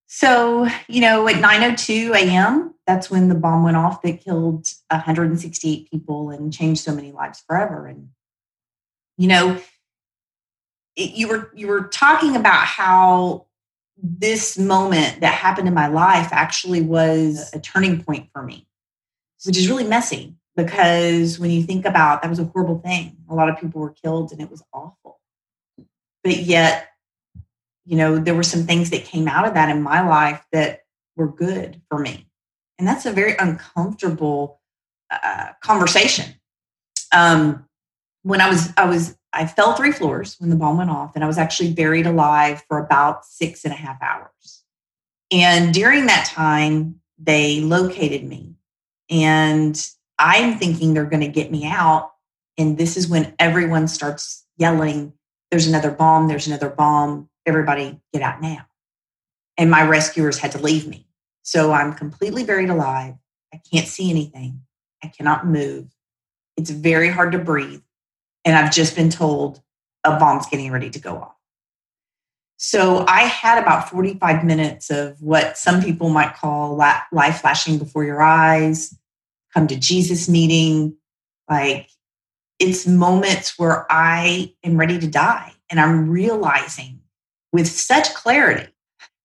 So, 0.07 0.67
you 0.89 1.01
know, 1.01 1.27
at 1.27 1.35
9:02 1.35 2.13
a.m., 2.15 2.73
that's 2.91 3.10
when 3.10 3.29
the 3.29 3.36
bomb 3.36 3.63
went 3.63 3.77
off 3.77 4.01
that 4.01 4.21
killed 4.21 4.67
168 4.89 5.89
people 5.89 6.29
and 6.29 6.51
changed 6.51 6.81
so 6.81 6.93
many 6.93 7.13
lives 7.13 7.41
forever. 7.48 7.88
And 7.88 8.10
you 9.17 9.29
know, 9.29 9.62
it, 10.98 11.12
you 11.12 11.29
were 11.29 11.51
you 11.55 11.67
were 11.67 11.83
talking 11.83 12.36
about 12.36 12.65
how 12.65 13.45
this 13.98 14.57
moment 14.57 15.21
that 15.21 15.33
happened 15.33 15.67
in 15.69 15.74
my 15.74 15.88
life 15.88 16.29
actually 16.31 16.81
was 16.81 17.50
a 17.53 17.60
turning 17.60 18.03
point 18.03 18.29
for 18.33 18.43
me, 18.43 18.67
which 19.45 19.57
is 19.57 19.69
really 19.69 19.86
messy 19.86 20.36
because 20.57 21.39
when 21.39 21.50
you 21.50 21.63
think 21.63 21.86
about 21.86 22.21
that 22.21 22.29
was 22.29 22.39
a 22.39 22.45
horrible 22.45 22.79
thing. 22.79 23.15
A 23.29 23.36
lot 23.36 23.48
of 23.48 23.57
people 23.57 23.79
were 23.79 23.93
killed 24.03 24.33
and 24.33 24.41
it 24.41 24.51
was 24.51 24.63
awful. 24.74 25.21
But 26.24 26.38
yet 26.38 26.89
you 27.86 27.98
know, 27.98 28.19
there 28.19 28.36
were 28.36 28.43
some 28.43 28.65
things 28.65 28.89
that 28.91 29.05
came 29.05 29.27
out 29.27 29.48
of 29.48 29.53
that 29.55 29.69
in 29.69 29.81
my 29.81 30.07
life 30.07 30.45
that 30.51 30.81
were 31.15 31.27
good 31.27 31.81
for 31.89 31.98
me. 31.98 32.30
And 32.81 32.88
that's 32.88 33.05
a 33.05 33.11
very 33.11 33.35
uncomfortable 33.38 34.59
uh, 35.11 35.50
conversation. 35.61 36.33
Um, 37.11 37.67
when 38.23 38.41
I 38.41 38.50
was, 38.50 38.73
I 38.75 38.85
was, 38.85 39.15
I 39.33 39.45
fell 39.45 39.75
three 39.75 39.91
floors 39.91 40.35
when 40.39 40.50
the 40.50 40.55
bomb 40.55 40.79
went 40.79 40.89
off, 40.89 41.11
and 41.13 41.23
I 41.23 41.27
was 41.27 41.38
actually 41.38 41.73
buried 41.73 42.07
alive 42.07 42.63
for 42.67 42.79
about 42.79 43.23
six 43.23 43.65
and 43.65 43.71
a 43.71 43.77
half 43.77 44.01
hours. 44.01 44.63
And 45.29 45.75
during 45.75 46.07
that 46.07 46.25
time, 46.25 47.01
they 47.19 47.59
located 47.59 48.23
me. 48.23 48.55
And 49.11 49.79
I'm 50.17 50.57
thinking 50.57 50.95
they're 50.95 51.05
going 51.05 51.21
to 51.21 51.27
get 51.27 51.51
me 51.51 51.67
out. 51.67 52.13
And 52.57 52.79
this 52.79 52.97
is 52.97 53.07
when 53.07 53.35
everyone 53.38 53.88
starts 53.88 54.43
yelling, 54.57 55.13
There's 55.51 55.67
another 55.67 55.91
bomb, 55.91 56.27
there's 56.27 56.47
another 56.47 56.69
bomb 56.69 57.29
everybody 57.45 58.01
get 58.11 58.23
out 58.23 58.41
now. 58.41 58.65
And 59.55 59.69
my 59.69 59.88
rescuers 59.88 60.39
had 60.39 60.53
to 60.53 60.57
leave 60.57 60.88
me. 60.88 61.05
So 61.43 61.71
I'm 61.71 61.93
completely 61.93 62.43
buried 62.43 62.69
alive. 62.69 63.15
I 63.53 63.62
can't 63.71 63.88
see 63.88 64.10
anything. 64.10 64.62
I 65.03 65.07
cannot 65.07 65.45
move. 65.45 65.88
It's 66.57 66.69
very 66.69 67.10
hard 67.10 67.31
to 67.31 67.39
breathe. 67.39 67.81
And 68.45 68.55
I've 68.55 68.71
just 68.71 68.95
been 68.95 69.10
told 69.10 69.62
a 70.03 70.17
bomb's 70.17 70.48
getting 70.48 70.71
ready 70.71 70.89
to 70.89 71.00
go 71.00 71.17
off. 71.17 71.36
So 72.57 73.05
I 73.07 73.21
had 73.21 73.57
about 73.57 73.89
45 73.89 74.43
minutes 74.43 74.91
of 74.91 75.19
what 75.21 75.57
some 75.57 75.81
people 75.81 76.10
might 76.10 76.36
call 76.36 76.75
life 76.75 77.41
flashing 77.41 77.79
before 77.79 78.03
your 78.03 78.21
eyes, 78.21 78.95
come 79.53 79.65
to 79.67 79.75
Jesus 79.75 80.29
meeting. 80.29 80.95
Like 81.50 81.89
it's 82.60 82.86
moments 82.86 83.57
where 83.57 83.88
I 83.89 84.53
am 84.63 84.77
ready 84.77 85.00
to 85.00 85.07
die. 85.07 85.53
And 85.71 85.79
I'm 85.79 86.10
realizing 86.10 87.00
with 87.51 87.67
such 87.67 88.13
clarity 88.13 88.71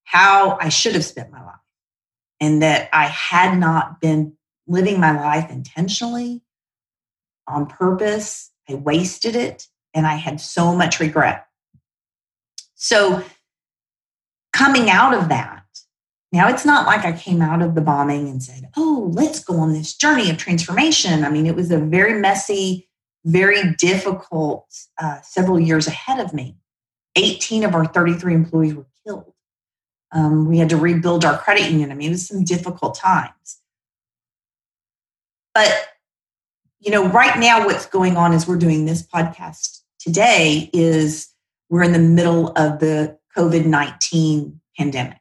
how 0.05 0.57
I 0.61 0.71
should 0.71 0.95
have 0.95 1.05
spent 1.05 1.31
my 1.31 1.45
life 1.45 1.57
and 2.41 2.63
that 2.63 2.89
I 2.93 3.07
had 3.07 3.59
not 3.59 4.01
been 4.01 4.37
living 4.67 5.01
my 5.01 5.19
life 5.19 5.51
intentionally 5.51 6.43
on 7.47 7.67
purpose. 7.67 8.51
I 8.69 8.75
wasted 8.75 9.37
it 9.37 9.67
and 9.95 10.07
I 10.07 10.17
had 10.17 10.41
so 10.41 10.75
much 10.75 11.01
regret. 11.01 11.47
So, 12.75 13.25
coming 14.53 14.91
out 14.91 15.15
of 15.15 15.29
that, 15.29 15.65
now 16.33 16.49
it's 16.49 16.65
not 16.65 16.87
like 16.87 17.05
I 17.05 17.13
came 17.13 17.41
out 17.41 17.63
of 17.63 17.75
the 17.75 17.81
bombing 17.81 18.29
and 18.29 18.43
said, 18.43 18.69
Oh, 18.77 19.11
let's 19.15 19.43
go 19.43 19.57
on 19.59 19.73
this 19.73 19.95
journey 19.95 20.31
of 20.31 20.37
transformation. 20.37 21.25
I 21.25 21.31
mean, 21.31 21.47
it 21.47 21.55
was 21.55 21.71
a 21.71 21.79
very 21.79 22.21
messy, 22.21 22.89
very 23.25 23.75
difficult 23.75 24.67
uh, 25.01 25.21
several 25.23 25.59
years 25.59 25.87
ahead 25.87 26.21
of 26.21 26.35
me. 26.35 26.57
18 27.17 27.65
of 27.65 27.75
our 27.75 27.87
33 27.87 28.35
employees 28.35 28.75
were 28.75 28.87
killed. 29.07 29.33
Um, 30.13 30.47
we 30.49 30.59
had 30.59 30.69
to 30.71 30.77
rebuild 30.77 31.25
our 31.25 31.39
credit 31.39 31.71
union. 31.71 31.91
I 31.91 31.95
mean, 31.95 32.09
it 32.09 32.13
was 32.13 32.27
some 32.27 32.45
difficult 32.45 32.95
times. 32.95 33.61
But, 35.55 35.89
you 36.81 36.91
know, 36.91 37.09
right 37.09 37.39
now, 37.39 37.65
what's 37.65 37.87
going 37.87 38.17
on 38.17 38.33
as 38.33 38.47
we're 38.47 38.59
doing 38.59 38.85
this 38.85 39.03
podcast 39.03 39.81
today 39.99 40.71
is 40.73 41.29
we're 41.71 41.83
in 41.83 41.93
the 41.93 41.99
middle 41.99 42.49
of 42.51 42.79
the 42.79 43.19
COVID 43.37 43.67
19 43.67 44.61
pandemic. 44.79 45.19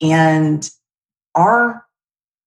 And 0.00 0.68
our 1.34 1.86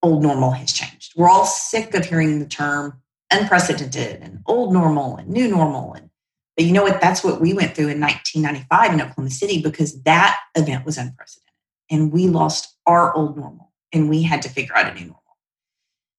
old 0.02 0.22
normal 0.22 0.50
has 0.52 0.72
changed. 0.72 1.14
We're 1.16 1.28
all 1.28 1.46
sick 1.46 1.94
of 1.94 2.04
hearing 2.04 2.38
the 2.38 2.46
term 2.46 3.00
unprecedented 3.32 4.22
and 4.22 4.40
old 4.46 4.72
normal 4.72 5.16
and 5.16 5.28
new 5.28 5.48
normal. 5.48 5.94
And 5.94 6.10
but 6.56 6.64
you 6.64 6.72
know 6.72 6.82
what? 6.82 7.00
That's 7.00 7.24
what 7.24 7.40
we 7.40 7.52
went 7.52 7.74
through 7.74 7.88
in 7.88 8.00
1995 8.00 8.92
in 8.92 9.00
Oklahoma 9.00 9.30
City 9.30 9.60
because 9.60 10.02
that 10.02 10.36
event 10.54 10.86
was 10.86 10.96
unprecedented 10.96 11.45
and 11.90 12.12
we 12.12 12.26
lost 12.26 12.76
our 12.86 13.14
old 13.14 13.36
normal 13.36 13.72
and 13.92 14.08
we 14.08 14.22
had 14.22 14.42
to 14.42 14.48
figure 14.48 14.76
out 14.76 14.90
a 14.90 14.94
new 14.94 15.06
normal. 15.06 15.22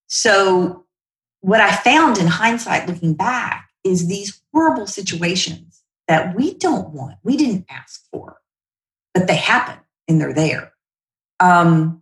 So, 0.07 0.85
what 1.41 1.61
I 1.61 1.75
found 1.75 2.17
in 2.17 2.27
hindsight, 2.27 2.87
looking 2.87 3.13
back, 3.13 3.69
is 3.83 4.07
these 4.07 4.41
horrible 4.53 4.87
situations 4.87 5.83
that 6.07 6.35
we 6.35 6.53
don't 6.55 6.89
want, 6.89 7.17
we 7.23 7.37
didn't 7.37 7.65
ask 7.69 8.03
for, 8.11 8.37
but 9.13 9.27
they 9.27 9.35
happen 9.35 9.77
and 10.07 10.19
they're 10.19 10.33
there, 10.33 10.73
um, 11.39 12.01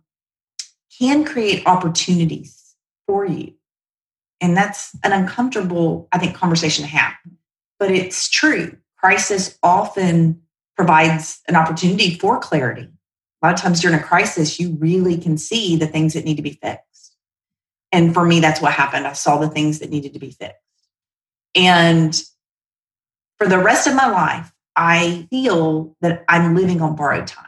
can 0.98 1.24
create 1.24 1.66
opportunities 1.66 2.74
for 3.06 3.26
you. 3.26 3.54
And 4.40 4.56
that's 4.56 4.96
an 5.02 5.12
uncomfortable, 5.12 6.08
I 6.12 6.18
think, 6.18 6.34
conversation 6.34 6.84
to 6.84 6.90
have. 6.90 7.14
But 7.78 7.90
it's 7.90 8.28
true. 8.28 8.76
Crisis 8.96 9.58
often 9.62 10.42
provides 10.76 11.40
an 11.48 11.56
opportunity 11.56 12.18
for 12.18 12.38
clarity 12.38 12.88
a 13.42 13.46
lot 13.46 13.54
of 13.54 13.60
times 13.60 13.80
during 13.80 13.98
a 13.98 14.02
crisis, 14.02 14.58
you 14.58 14.76
really 14.78 15.16
can 15.16 15.36
see 15.36 15.76
the 15.76 15.86
things 15.86 16.14
that 16.14 16.24
need 16.24 16.36
to 16.36 16.42
be 16.42 16.58
fixed. 16.62 17.16
And 17.92 18.12
for 18.12 18.24
me, 18.24 18.40
that's 18.40 18.60
what 18.60 18.72
happened. 18.72 19.06
I 19.06 19.12
saw 19.12 19.38
the 19.38 19.48
things 19.48 19.78
that 19.78 19.90
needed 19.90 20.14
to 20.14 20.18
be 20.18 20.30
fixed. 20.30 20.56
And 21.54 22.20
for 23.38 23.46
the 23.46 23.58
rest 23.58 23.86
of 23.86 23.94
my 23.94 24.08
life, 24.08 24.52
I 24.74 25.26
feel 25.30 25.96
that 26.00 26.24
I'm 26.28 26.54
living 26.54 26.80
on 26.80 26.96
borrowed 26.96 27.26
time. 27.26 27.44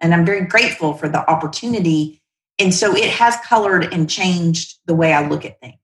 And 0.00 0.14
I'm 0.14 0.26
very 0.26 0.46
grateful 0.46 0.94
for 0.94 1.08
the 1.08 1.28
opportunity. 1.30 2.22
And 2.58 2.72
so 2.72 2.94
it 2.94 3.10
has 3.10 3.36
colored 3.44 3.92
and 3.92 4.08
changed 4.08 4.78
the 4.86 4.94
way 4.94 5.12
I 5.12 5.26
look 5.26 5.44
at 5.44 5.60
things. 5.60 5.76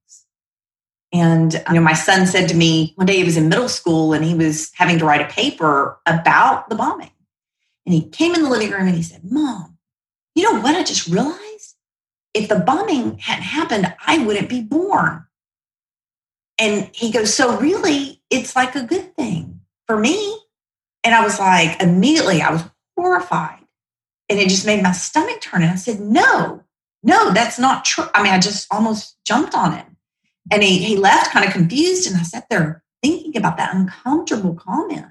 And 1.13 1.53
you 1.69 1.75
know, 1.75 1.81
my 1.81 1.93
son 1.93 2.27
said 2.27 2.49
to 2.49 2.57
me 2.57 2.93
one 2.97 3.07
day 3.07 3.17
he 3.17 3.25
was 3.25 3.37
in 3.37 3.49
middle 3.49 3.69
school 3.69 4.15
and 4.15 4.25
he 4.25 4.35
was 4.35 4.71
having 4.75 4.99
to 4.99 5.05
write 5.05 5.21
a 5.21 5.33
paper 5.33 6.01
about 6.07 6.69
the 6.71 6.75
bombing. 6.75 7.11
And 7.85 7.95
he 7.95 8.09
came 8.09 8.35
in 8.35 8.43
the 8.43 8.51
living 8.51 8.71
room 8.71 8.87
and 8.87 8.97
he 8.97 9.03
said, 9.03 9.23
Mom, 9.25 9.79
you 10.35 10.45
know 10.45 10.61
what 10.61 10.77
I 10.77 10.83
just 10.83 11.09
realized? 11.09 11.77
If 12.35 12.49
the 12.49 12.61
bombing 12.61 13.19
hadn't 13.19 13.45
happened, 13.45 13.95
I 14.07 14.25
wouldn't 14.25 14.49
be 14.49 14.63
born. 14.63 15.27
And 16.59 16.91
he 16.95 17.11
goes, 17.11 17.35
So 17.35 17.59
really, 17.59 18.23
it's 18.31 18.57
like 18.57 18.75
a 18.75 18.85
good 18.85 19.15
thing 19.17 19.61
for 19.87 19.99
me. 19.99 20.39
And 21.05 21.15
I 21.15 21.25
was 21.25 21.39
like, 21.39 21.83
immediately, 21.83 22.41
I 22.41 22.53
was 22.53 22.65
horrified. 22.97 23.59
And 24.29 24.39
it 24.39 24.49
just 24.49 24.65
made 24.65 24.83
my 24.83 24.93
stomach 24.93 25.41
turn. 25.41 25.63
And 25.63 25.73
I 25.73 25.77
said, 25.77 26.01
No, 26.01 26.63
no, 27.03 27.33
that's 27.33 27.59
not 27.59 27.85
true. 27.85 28.07
I 28.15 28.23
mean, 28.23 28.33
I 28.33 28.39
just 28.39 28.73
almost 28.73 29.17
jumped 29.27 29.55
on 29.55 29.73
him. 29.73 29.97
And 30.51 30.63
he, 30.63 30.79
he 30.79 30.97
left 30.97 31.33
kind 31.33 31.47
of 31.47 31.53
confused. 31.53 32.07
And 32.07 32.17
I 32.17 32.23
sat 32.23 32.47
there 32.49 32.83
thinking 33.03 33.37
about 33.37 33.57
that 33.57 33.75
uncomfortable 33.75 34.55
comment 34.55 35.07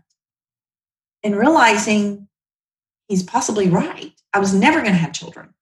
and 1.24 1.38
realizing 1.38 2.28
he's 3.12 3.24
possibly 3.24 3.70
right. 3.70 4.14
I 4.34 4.40
was 4.40 4.54
never 4.54 4.80
going 4.80 4.94
to 4.94 4.98
have 4.98 5.12
children. 5.12 5.54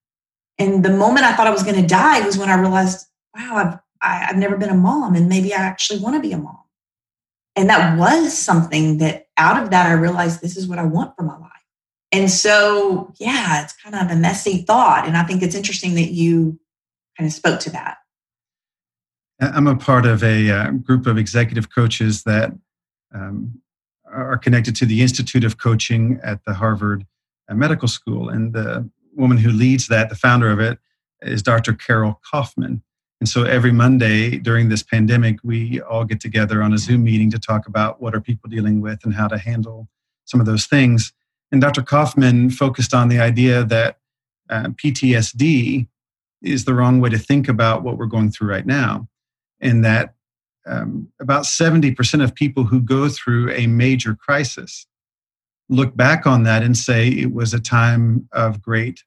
And 0.60 0.86
the 0.86 0.91
moment 0.91 1.25
I 1.25 1.34
thought 1.34 1.48
I 1.48 1.51
was 1.51 1.63
going 1.63 1.82
to 1.82 1.88
die 1.88 2.24
was 2.24 2.38
when 2.38 2.48
I 2.48 2.60
realized, 2.60 3.08
wow, 3.36 3.56
I've, 3.56 3.79
I, 4.01 4.13
have 4.13 4.24
i 4.24 4.25
have 4.27 4.38
never 4.38 4.56
been 4.56 4.70
a 4.70 4.75
mom 4.75 5.15
and 5.15 5.27
maybe 5.27 5.51
I 5.51 5.58
actually 5.58 6.00
want 6.00 6.15
to 6.15 6.22
be 6.22 6.32
a 6.32 6.38
mom. 6.38 6.60
And 7.56 7.68
that 7.70 7.98
was 7.98 8.38
something 8.38 9.00
that 9.00 9.29
out 9.36 9.62
of 9.62 9.72
that, 9.72 9.88
I 9.88 9.94
realized 9.94 10.41
this 10.41 10.58
is 10.58 10.68
what 10.68 10.77
I 10.77 10.86
want 10.86 11.15
for 11.15 11.24
my 11.24 11.38
life. 11.39 11.50
And 12.12 12.29
so, 12.29 13.12
yeah, 13.20 13.63
it's 13.63 13.74
kind 13.74 13.96
of 13.96 14.15
a 14.15 14.20
messy 14.20 14.62
thought. 14.62 15.08
And 15.08 15.18
I 15.18 15.24
think 15.24 15.41
it's 15.41 15.56
interesting 15.56 15.96
that 15.96 16.12
you 16.12 16.60
kind 17.18 17.27
of 17.27 17.34
spoke 17.34 17.60
to 17.62 17.72
that. 17.72 17.98
I'm 19.39 19.65
a 19.65 19.75
part 19.75 20.06
of 20.06 20.24
a 20.24 20.51
uh, 20.51 20.72
group 20.72 21.08
of 21.08 21.18
executive 21.18 21.74
coaches 21.74 22.24
that 22.24 22.51
um, 23.12 23.60
are 24.06 24.38
connected 24.38 24.75
to 24.75 24.86
the 24.86 25.01
Institute 25.01 25.44
of 25.44 25.58
Coaching 25.58 26.20
at 26.24 26.46
the 26.46 26.53
Harvard 26.53 27.08
medical 27.56 27.88
school. 27.88 28.29
And 28.29 28.53
the 28.53 28.89
woman 29.15 29.38
who 29.38 29.50
leads 29.51 29.88
that, 29.88 30.10
the 30.10 30.15
founder 30.15 30.51
of 30.51 30.60
it, 30.60 30.79
is 31.22 31.44
Dr. 31.44 31.74
Carol 31.74 32.20
Kaufman. 32.29 32.82
And 33.20 33.27
so 33.27 33.44
every 33.44 33.72
Monday 33.72 34.38
during 34.38 34.70
this 34.70 34.84
pandemic, 34.84 35.39
we 35.44 35.82
all 35.82 36.06
get 36.06 36.22
together 36.22 36.63
on 36.63 36.74
a 36.74 36.77
Zoom 36.77 37.03
meeting 37.03 37.29
to 37.32 37.39
talk 37.39 37.68
about 37.68 38.01
what 38.01 38.15
are 38.15 38.22
people 38.22 38.50
dealing 38.50 38.79
with 38.79 39.03
and 39.03 39.13
how 39.13 39.27
to 39.27 39.38
handle 39.38 39.89
some 40.25 40.39
of 40.39 40.46
those 40.46 40.65
things. 40.68 41.12
And 41.51 41.60
Dr. 41.60 41.82
Kaufman 41.82 42.50
focused 42.50 42.94
on 42.94 43.10
the 43.10 43.20
idea 43.20 43.63
that 43.65 43.98
uh, 44.50 44.70
PTSD 44.70 45.88
is 46.41 46.65
the 46.65 46.74
wrong 46.74 47.01
way 47.01 47.10
to 47.10 47.18
think 47.18 47.50
about 47.50 47.84
what 47.84 47.98
we're 47.98 48.06
going 48.06 48.32
through 48.32 48.50
right 48.50 48.65
now, 48.65 49.08
and 49.60 49.84
that 49.84 50.13
um, 50.65 51.10
about 51.20 51.44
70% 51.44 52.24
of 52.24 52.34
people 52.34 52.63
who 52.63 52.79
go 52.79 53.10
through 53.10 53.51
a 53.51 53.68
major 53.68 54.15
crisis 54.15 54.88
look 55.69 55.95
back 55.95 56.25
on 56.25 56.43
that 56.43 56.63
and 56.63 56.75
say 56.75 57.07
it 57.07 57.33
was 57.33 57.53
a 57.53 57.59
time 57.59 58.27
of 58.31 58.61
great 58.61 59.03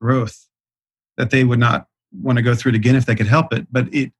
growth, 0.00 0.48
that 1.16 1.30
they 1.30 1.44
would 1.44 1.58
not 1.58 1.88
want 2.22 2.36
to 2.36 2.42
go 2.42 2.54
through 2.54 2.70
it 2.70 2.76
again 2.76 2.96
if 2.96 3.06
they 3.06 3.14
could 3.14 3.26
help 3.26 3.52
it, 3.52 3.66
but 3.70 3.92
it 3.92 4.12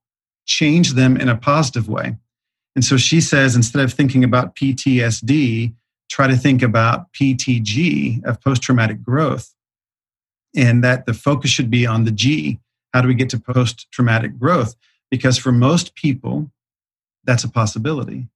changed 0.46 0.96
them 0.96 1.16
in 1.16 1.28
a 1.28 1.36
positive 1.36 1.88
way. 1.88 2.16
And 2.74 2.84
so 2.84 2.96
she 2.96 3.20
says 3.20 3.54
instead 3.54 3.84
of 3.84 3.92
thinking 3.92 4.24
about 4.24 4.56
PTSD, 4.56 5.72
try 6.10 6.26
to 6.26 6.36
think 6.36 6.62
about 6.62 7.12
PTG 7.12 8.24
of 8.24 8.40
post 8.40 8.62
traumatic 8.62 9.02
growth. 9.02 9.54
And 10.56 10.84
that 10.84 11.06
the 11.06 11.14
focus 11.14 11.50
should 11.50 11.70
be 11.70 11.86
on 11.86 12.04
the 12.04 12.12
G. 12.12 12.60
How 12.92 13.00
do 13.00 13.08
we 13.08 13.14
get 13.14 13.28
to 13.30 13.40
post 13.40 13.90
traumatic 13.90 14.38
growth? 14.38 14.76
Because 15.10 15.36
for 15.36 15.50
most 15.50 15.94
people, 15.96 16.50
that's 17.24 17.42
a 17.42 17.48
possibility. 17.48 18.28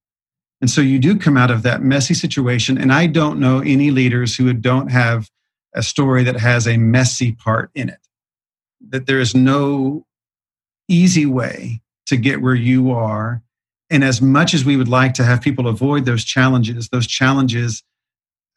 And 0.60 0.70
so 0.70 0.80
you 0.80 0.98
do 0.98 1.16
come 1.18 1.36
out 1.36 1.50
of 1.50 1.62
that 1.62 1.82
messy 1.82 2.14
situation. 2.14 2.78
And 2.78 2.92
I 2.92 3.06
don't 3.06 3.38
know 3.38 3.60
any 3.60 3.90
leaders 3.90 4.36
who 4.36 4.52
don't 4.52 4.90
have 4.90 5.30
a 5.74 5.82
story 5.82 6.24
that 6.24 6.36
has 6.36 6.66
a 6.66 6.76
messy 6.76 7.32
part 7.32 7.70
in 7.74 7.88
it. 7.88 8.00
That 8.88 9.06
there 9.06 9.20
is 9.20 9.34
no 9.34 10.06
easy 10.88 11.26
way 11.26 11.80
to 12.06 12.16
get 12.16 12.40
where 12.40 12.54
you 12.54 12.90
are. 12.90 13.42
And 13.90 14.02
as 14.02 14.20
much 14.20 14.54
as 14.54 14.64
we 14.64 14.76
would 14.76 14.88
like 14.88 15.14
to 15.14 15.24
have 15.24 15.40
people 15.40 15.68
avoid 15.68 16.04
those 16.04 16.24
challenges, 16.24 16.88
those 16.88 17.06
challenges 17.06 17.82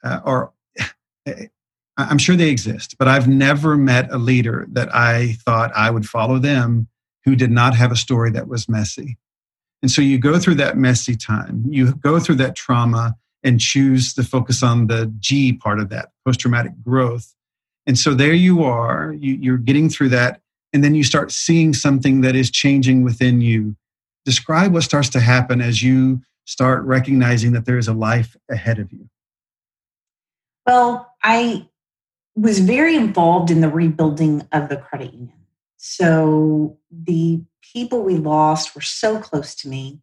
uh, 0.03 0.19
are, 0.23 0.51
I'm 1.97 2.17
sure 2.17 2.35
they 2.35 2.49
exist, 2.49 2.95
but 2.97 3.07
I've 3.07 3.27
never 3.27 3.77
met 3.77 4.11
a 4.11 4.17
leader 4.17 4.65
that 4.71 4.93
I 4.95 5.33
thought 5.45 5.71
I 5.75 5.91
would 5.91 6.07
follow 6.07 6.39
them 6.39 6.87
who 7.25 7.35
did 7.35 7.51
not 7.51 7.75
have 7.75 7.91
a 7.91 7.95
story 7.95 8.31
that 8.31 8.47
was 8.47 8.67
messy. 8.67 9.17
And 9.81 9.89
so 9.89 10.01
you 10.01 10.17
go 10.17 10.37
through 10.37 10.55
that 10.55 10.77
messy 10.77 11.15
time, 11.15 11.63
you 11.67 11.93
go 11.95 12.19
through 12.19 12.35
that 12.35 12.55
trauma 12.55 13.15
and 13.43 13.59
choose 13.59 14.13
to 14.13 14.23
focus 14.23 14.61
on 14.61 14.87
the 14.87 15.11
G 15.19 15.53
part 15.53 15.79
of 15.79 15.89
that 15.89 16.11
post 16.25 16.39
traumatic 16.39 16.73
growth. 16.83 17.33
And 17.87 17.97
so 17.97 18.13
there 18.13 18.33
you 18.33 18.63
are, 18.63 19.13
you, 19.13 19.55
are 19.55 19.57
getting 19.57 19.89
through 19.89 20.09
that 20.09 20.41
and 20.73 20.83
then 20.83 20.95
you 20.95 21.03
start 21.03 21.31
seeing 21.31 21.73
something 21.73 22.21
that 22.21 22.35
is 22.35 22.49
changing 22.49 23.03
within 23.03 23.41
you. 23.41 23.75
Describe 24.23 24.73
what 24.73 24.83
starts 24.83 25.09
to 25.09 25.19
happen 25.19 25.61
as 25.61 25.81
you 25.81 26.21
start 26.45 26.83
recognizing 26.83 27.53
that 27.53 27.65
there 27.65 27.77
is 27.77 27.87
a 27.87 27.93
life 27.93 28.35
ahead 28.49 28.79
of 28.79 28.91
you. 28.91 29.09
Well, 30.65 31.11
I 31.23 31.67
was 32.35 32.59
very 32.59 32.95
involved 32.95 33.51
in 33.51 33.61
the 33.61 33.69
rebuilding 33.69 34.47
of 34.51 34.69
the 34.69 34.77
credit 34.77 35.13
union. 35.13 35.33
So 35.77 36.77
the 36.91 37.41
people 37.71 38.03
we 38.03 38.17
lost 38.17 38.75
were 38.75 38.81
so 38.81 39.19
close 39.19 39.55
to 39.55 39.69
me. 39.69 39.99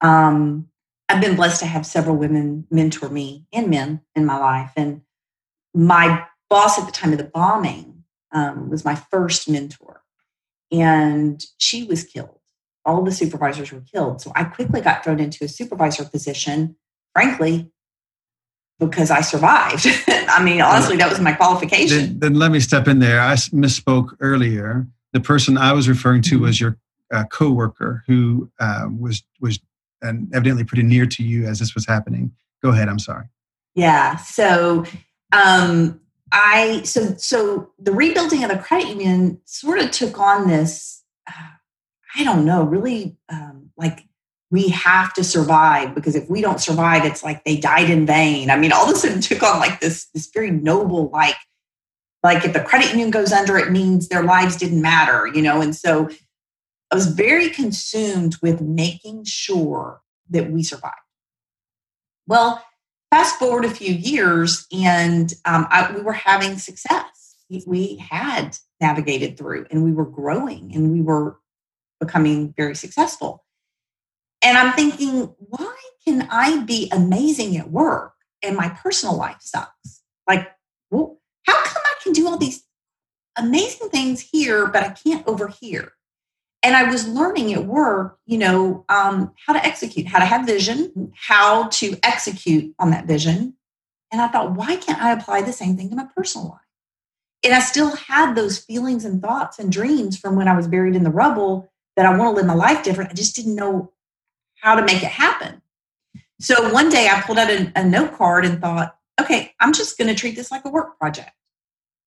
Um, 0.00 0.68
I've 1.08 1.20
been 1.20 1.36
blessed 1.36 1.60
to 1.60 1.66
have 1.66 1.84
several 1.84 2.16
women 2.16 2.66
mentor 2.70 3.08
me 3.08 3.46
and 3.52 3.68
men 3.68 4.00
in 4.14 4.24
my 4.24 4.38
life. 4.38 4.72
And 4.76 5.02
my 5.74 6.24
boss 6.48 6.78
at 6.78 6.86
the 6.86 6.92
time 6.92 7.12
of 7.12 7.18
the 7.18 7.24
bombing 7.24 8.04
um, 8.32 8.70
was 8.70 8.84
my 8.84 8.94
first 8.94 9.48
mentor. 9.48 10.02
And 10.70 11.44
she 11.58 11.84
was 11.84 12.04
killed. 12.04 12.38
All 12.84 13.02
the 13.02 13.12
supervisors 13.12 13.72
were 13.72 13.82
killed. 13.82 14.20
So 14.22 14.32
I 14.34 14.44
quickly 14.44 14.80
got 14.80 15.04
thrown 15.04 15.20
into 15.20 15.44
a 15.44 15.48
supervisor 15.48 16.04
position, 16.04 16.76
frankly, 17.12 17.70
because 18.80 19.10
I 19.10 19.20
survived. 19.20 19.86
I 20.08 20.42
mean, 20.42 20.60
honestly, 20.60 20.96
that 20.96 21.10
was 21.10 21.20
my 21.20 21.34
qualification. 21.34 21.98
Then, 21.98 22.18
then, 22.18 22.34
let 22.34 22.50
me 22.50 22.58
step 22.58 22.88
in 22.88 22.98
there. 22.98 23.20
I 23.20 23.34
misspoke 23.34 24.16
earlier. 24.20 24.86
The 25.12 25.20
person 25.20 25.58
I 25.58 25.72
was 25.72 25.88
referring 25.88 26.22
to 26.22 26.36
mm-hmm. 26.36 26.44
was 26.44 26.60
your 26.60 26.78
uh, 27.12 27.24
coworker 27.24 28.02
who 28.06 28.50
uh, 28.58 28.88
was 28.98 29.22
was 29.40 29.60
and 30.00 30.32
evidently 30.34 30.64
pretty 30.64 30.82
near 30.82 31.06
to 31.06 31.22
you 31.22 31.46
as 31.46 31.58
this 31.58 31.74
was 31.74 31.86
happening. 31.86 32.32
Go 32.62 32.70
ahead. 32.70 32.88
I'm 32.88 32.98
sorry. 32.98 33.26
Yeah. 33.74 34.16
So, 34.16 34.84
um, 35.32 36.00
I 36.32 36.82
so 36.82 37.14
so 37.16 37.70
the 37.78 37.92
rebuilding 37.92 38.42
of 38.42 38.50
the 38.50 38.58
credit 38.58 38.88
union 38.88 39.40
sort 39.44 39.78
of 39.78 39.90
took 39.90 40.18
on 40.18 40.48
this. 40.48 41.02
Uh, 41.28 41.50
I 42.16 42.24
don't 42.24 42.44
know, 42.44 42.62
really 42.62 43.16
um, 43.30 43.70
like 43.76 44.04
we 44.50 44.68
have 44.68 45.14
to 45.14 45.24
survive 45.24 45.94
because 45.94 46.14
if 46.14 46.28
we 46.28 46.42
don't 46.42 46.60
survive, 46.60 47.06
it's 47.06 47.22
like 47.24 47.44
they 47.44 47.56
died 47.56 47.88
in 47.88 48.04
vain. 48.04 48.50
I 48.50 48.56
mean, 48.56 48.70
all 48.70 48.84
of 48.84 48.94
a 48.94 48.98
sudden 48.98 49.20
took 49.20 49.42
on 49.42 49.58
like 49.60 49.80
this 49.80 50.06
this 50.14 50.30
very 50.32 50.50
noble 50.50 51.08
like 51.10 51.36
like 52.22 52.44
if 52.44 52.52
the 52.52 52.60
credit 52.60 52.90
union 52.90 53.10
goes 53.10 53.32
under, 53.32 53.58
it 53.58 53.72
means 53.72 54.08
their 54.08 54.22
lives 54.22 54.56
didn't 54.56 54.80
matter, 54.80 55.26
you 55.26 55.42
know. 55.42 55.60
And 55.60 55.74
so 55.74 56.08
I 56.92 56.94
was 56.94 57.06
very 57.06 57.48
consumed 57.48 58.36
with 58.42 58.60
making 58.60 59.24
sure 59.24 60.02
that 60.28 60.50
we 60.50 60.62
survived. 60.62 60.94
Well, 62.26 62.62
fast 63.10 63.38
forward 63.38 63.64
a 63.64 63.70
few 63.70 63.94
years, 63.94 64.66
and 64.70 65.32
um, 65.46 65.66
I, 65.70 65.90
we 65.90 66.02
were 66.02 66.12
having 66.12 66.58
success. 66.58 67.36
We 67.66 67.96
had 67.96 68.58
navigated 68.78 69.38
through, 69.38 69.66
and 69.70 69.82
we 69.82 69.92
were 69.92 70.04
growing, 70.04 70.74
and 70.74 70.92
we 70.92 71.00
were 71.00 71.38
becoming 71.98 72.52
very 72.58 72.76
successful. 72.76 73.42
And 74.42 74.58
I'm 74.58 74.74
thinking, 74.74 75.34
why 75.38 75.74
can 76.04 76.28
I 76.30 76.62
be 76.64 76.90
amazing 76.92 77.56
at 77.56 77.70
work 77.70 78.12
and 78.42 78.54
my 78.54 78.68
personal 78.68 79.16
life 79.16 79.38
sucks? 79.40 80.02
Like, 80.28 80.50
well, 80.90 81.20
how 81.46 81.62
come 81.62 81.82
I 81.86 81.94
can 82.02 82.12
do 82.12 82.28
all 82.28 82.36
these 82.36 82.64
amazing 83.38 83.88
things 83.88 84.20
here, 84.20 84.66
but 84.66 84.82
I 84.82 84.90
can't 84.90 85.26
over 85.26 85.48
here? 85.48 85.92
And 86.62 86.76
I 86.76 86.84
was 86.84 87.08
learning 87.08 87.52
at 87.52 87.66
work, 87.66 88.18
you 88.24 88.38
know, 88.38 88.84
um, 88.88 89.32
how 89.46 89.52
to 89.52 89.64
execute, 89.64 90.06
how 90.06 90.20
to 90.20 90.24
have 90.24 90.46
vision, 90.46 91.12
how 91.14 91.68
to 91.68 91.96
execute 92.04 92.72
on 92.78 92.90
that 92.90 93.06
vision. 93.06 93.54
And 94.12 94.20
I 94.20 94.28
thought, 94.28 94.52
why 94.52 94.76
can't 94.76 95.02
I 95.02 95.12
apply 95.12 95.42
the 95.42 95.52
same 95.52 95.76
thing 95.76 95.90
to 95.90 95.96
my 95.96 96.06
personal 96.16 96.48
life? 96.48 96.60
And 97.44 97.54
I 97.54 97.60
still 97.60 97.96
had 97.96 98.34
those 98.34 98.58
feelings 98.58 99.04
and 99.04 99.20
thoughts 99.20 99.58
and 99.58 99.72
dreams 99.72 100.16
from 100.16 100.36
when 100.36 100.46
I 100.46 100.56
was 100.56 100.68
buried 100.68 100.94
in 100.94 101.02
the 101.02 101.10
rubble 101.10 101.68
that 101.96 102.06
I 102.06 102.16
want 102.16 102.30
to 102.30 102.36
live 102.36 102.46
my 102.46 102.54
life 102.54 102.84
different. 102.84 103.10
I 103.10 103.14
just 103.14 103.34
didn't 103.34 103.56
know 103.56 103.92
how 104.60 104.76
to 104.76 104.84
make 104.84 105.02
it 105.02 105.10
happen. 105.10 105.60
So 106.40 106.72
one 106.72 106.88
day 106.88 107.08
I 107.08 107.20
pulled 107.22 107.38
out 107.38 107.50
a, 107.50 107.72
a 107.74 107.84
note 107.84 108.16
card 108.16 108.44
and 108.44 108.60
thought, 108.60 108.96
okay, 109.20 109.52
I'm 109.60 109.72
just 109.72 109.98
going 109.98 110.08
to 110.08 110.14
treat 110.14 110.36
this 110.36 110.50
like 110.50 110.64
a 110.64 110.70
work 110.70 110.98
project. 110.98 111.32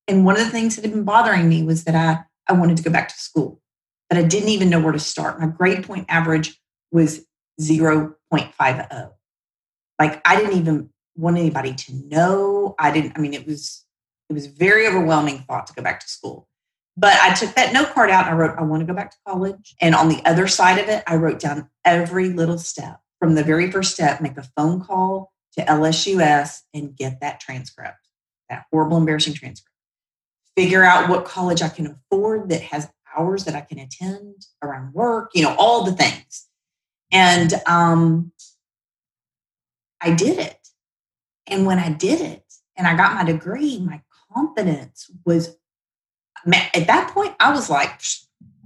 And 0.08 0.24
one 0.24 0.36
of 0.36 0.44
the 0.44 0.50
things 0.50 0.76
that 0.76 0.84
had 0.84 0.92
been 0.92 1.04
bothering 1.04 1.48
me 1.48 1.62
was 1.62 1.84
that 1.84 1.94
I, 1.94 2.24
I 2.48 2.56
wanted 2.56 2.76
to 2.78 2.82
go 2.82 2.90
back 2.90 3.08
to 3.08 3.14
school, 3.18 3.60
but 4.08 4.18
I 4.18 4.22
didn't 4.22 4.50
even 4.50 4.70
know 4.70 4.80
where 4.80 4.92
to 4.92 4.98
start. 4.98 5.40
My 5.40 5.46
grade 5.46 5.84
point 5.84 6.06
average 6.08 6.60
was 6.90 7.26
0.50. 7.60 9.12
Like 9.98 10.20
I 10.26 10.36
didn't 10.36 10.58
even 10.58 10.90
want 11.16 11.38
anybody 11.38 11.74
to 11.74 11.94
know. 12.08 12.74
I 12.78 12.90
didn't, 12.90 13.14
I 13.16 13.20
mean, 13.20 13.34
it 13.34 13.46
was, 13.46 13.84
it 14.28 14.32
was 14.32 14.46
very 14.46 14.86
overwhelming 14.86 15.44
thought 15.48 15.66
to 15.68 15.72
go 15.72 15.82
back 15.82 16.00
to 16.00 16.08
school. 16.08 16.48
But 16.96 17.14
I 17.20 17.34
took 17.34 17.54
that 17.54 17.72
note 17.72 17.92
card 17.92 18.10
out 18.10 18.26
and 18.26 18.34
I 18.34 18.38
wrote, 18.38 18.58
I 18.58 18.62
want 18.62 18.80
to 18.80 18.86
go 18.86 18.94
back 18.94 19.10
to 19.10 19.16
college. 19.26 19.74
And 19.80 19.94
on 19.94 20.08
the 20.08 20.22
other 20.24 20.46
side 20.46 20.78
of 20.78 20.88
it, 20.88 21.02
I 21.06 21.16
wrote 21.16 21.38
down 21.38 21.68
every 21.84 22.30
little 22.30 22.58
step 22.58 23.00
from 23.20 23.34
the 23.34 23.44
very 23.44 23.70
first 23.70 23.92
step, 23.92 24.20
make 24.20 24.36
a 24.36 24.48
phone 24.56 24.80
call 24.80 25.32
to 25.56 25.64
LSUS 25.64 26.62
and 26.72 26.96
get 26.96 27.20
that 27.20 27.40
transcript, 27.40 27.98
that 28.48 28.64
horrible, 28.70 28.96
embarrassing 28.96 29.34
transcript. 29.34 29.70
Figure 30.56 30.84
out 30.84 31.10
what 31.10 31.26
college 31.26 31.60
I 31.60 31.68
can 31.68 31.86
afford 31.86 32.48
that 32.48 32.62
has 32.62 32.88
hours 33.16 33.44
that 33.44 33.54
I 33.54 33.60
can 33.60 33.78
attend 33.78 34.46
around 34.62 34.94
work, 34.94 35.30
you 35.34 35.42
know, 35.42 35.54
all 35.58 35.84
the 35.84 35.92
things. 35.92 36.46
And 37.12 37.52
um, 37.66 38.32
I 40.00 40.12
did 40.12 40.38
it. 40.38 40.68
And 41.46 41.66
when 41.66 41.78
I 41.78 41.90
did 41.90 42.20
it 42.20 42.44
and 42.76 42.86
I 42.86 42.96
got 42.96 43.14
my 43.14 43.24
degree, 43.24 43.78
my 43.78 44.02
confidence 44.32 45.10
was 45.24 45.56
at 46.52 46.86
that 46.86 47.10
point, 47.12 47.34
I 47.40 47.52
was 47.52 47.70
like, 47.70 48.00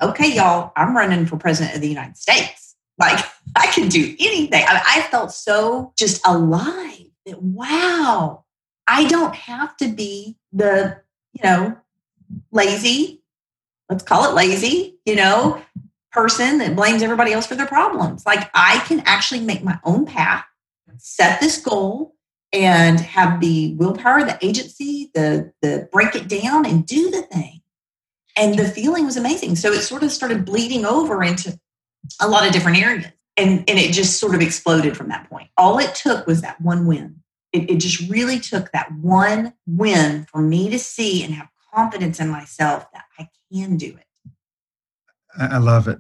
okay, 0.03 0.35
y'all, 0.35 0.73
I'm 0.77 0.97
running 0.97 1.27
for 1.27 1.37
president 1.37 1.75
of 1.75 1.81
the 1.81 1.89
United 1.89 2.17
States. 2.17 2.77
Like, 2.99 3.25
I 3.57 3.67
can 3.69 3.89
do 3.89 4.15
anything. 4.19 4.65
I, 4.67 4.83
I 4.87 5.03
felt 5.11 5.33
so 5.33 5.93
just 5.97 6.27
alive 6.27 7.07
that, 7.27 7.43
wow, 7.43 8.45
I 8.87 9.07
don't 9.07 9.35
have 9.35 9.77
to 9.79 9.89
be 9.89 10.37
the, 10.53 11.01
you 11.33 11.43
know, 11.45 11.77
lazy, 12.51 13.20
let's 13.91 14.05
call 14.05 14.31
it 14.31 14.35
lazy, 14.35 14.99
you 15.05 15.17
know, 15.17 15.61
person 16.13 16.59
that 16.59 16.77
blames 16.77 17.03
everybody 17.03 17.33
else 17.33 17.47
for 17.47 17.57
their 17.57 17.67
problems. 17.67 18.25
Like, 18.25 18.49
I 18.55 18.79
can 18.87 19.01
actually 19.01 19.41
make 19.41 19.63
my 19.63 19.79
own 19.85 20.07
path, 20.07 20.45
set 20.97 21.41
this 21.41 21.61
goal, 21.61 22.15
and 22.53 22.99
have 23.01 23.41
the 23.41 23.75
willpower, 23.75 24.25
the 24.25 24.39
agency, 24.43 25.11
the 25.15 25.53
the 25.63 25.89
break 25.93 26.15
it 26.15 26.29
down 26.29 26.67
and 26.67 26.87
do 26.87 27.11
the 27.11 27.23
thing. 27.23 27.61
And 28.37 28.59
the 28.59 28.65
feeling 28.65 29.05
was 29.05 29.17
amazing. 29.17 29.57
So 29.57 29.73
it 29.73 29.83
sort 29.83 30.03
of 30.03 30.11
started 30.11 30.45
bleeding 30.45 30.85
over 30.85 31.23
into 31.23 31.59
a 32.21 32.29
lot 32.29 32.47
of 32.47 32.53
different 32.53 32.79
areas. 32.79 33.07
And 33.37 33.61
and 33.69 33.79
it 33.79 33.93
just 33.93 34.19
sort 34.19 34.35
of 34.35 34.41
exploded 34.41 34.97
from 34.97 35.09
that 35.09 35.29
point. 35.29 35.49
All 35.57 35.79
it 35.79 35.95
took 35.95 36.27
was 36.27 36.43
that 36.43 36.61
one 36.61 36.87
win. 36.87 37.23
It, 37.53 37.71
it 37.71 37.79
just 37.79 38.09
really 38.11 38.39
took 38.39 38.71
that 38.73 38.93
one 39.01 39.55
win 39.67 40.25
for 40.31 40.41
me 40.41 40.71
to 40.71 40.79
see 40.79 41.25
and 41.25 41.35
have 41.35 41.49
confidence 41.75 42.21
in 42.21 42.29
myself 42.29 42.87
that 42.93 43.05
i 43.19 43.29
can 43.53 43.77
do 43.77 43.87
it 43.87 44.33
i 45.39 45.59
love 45.59 45.89
it 45.89 45.99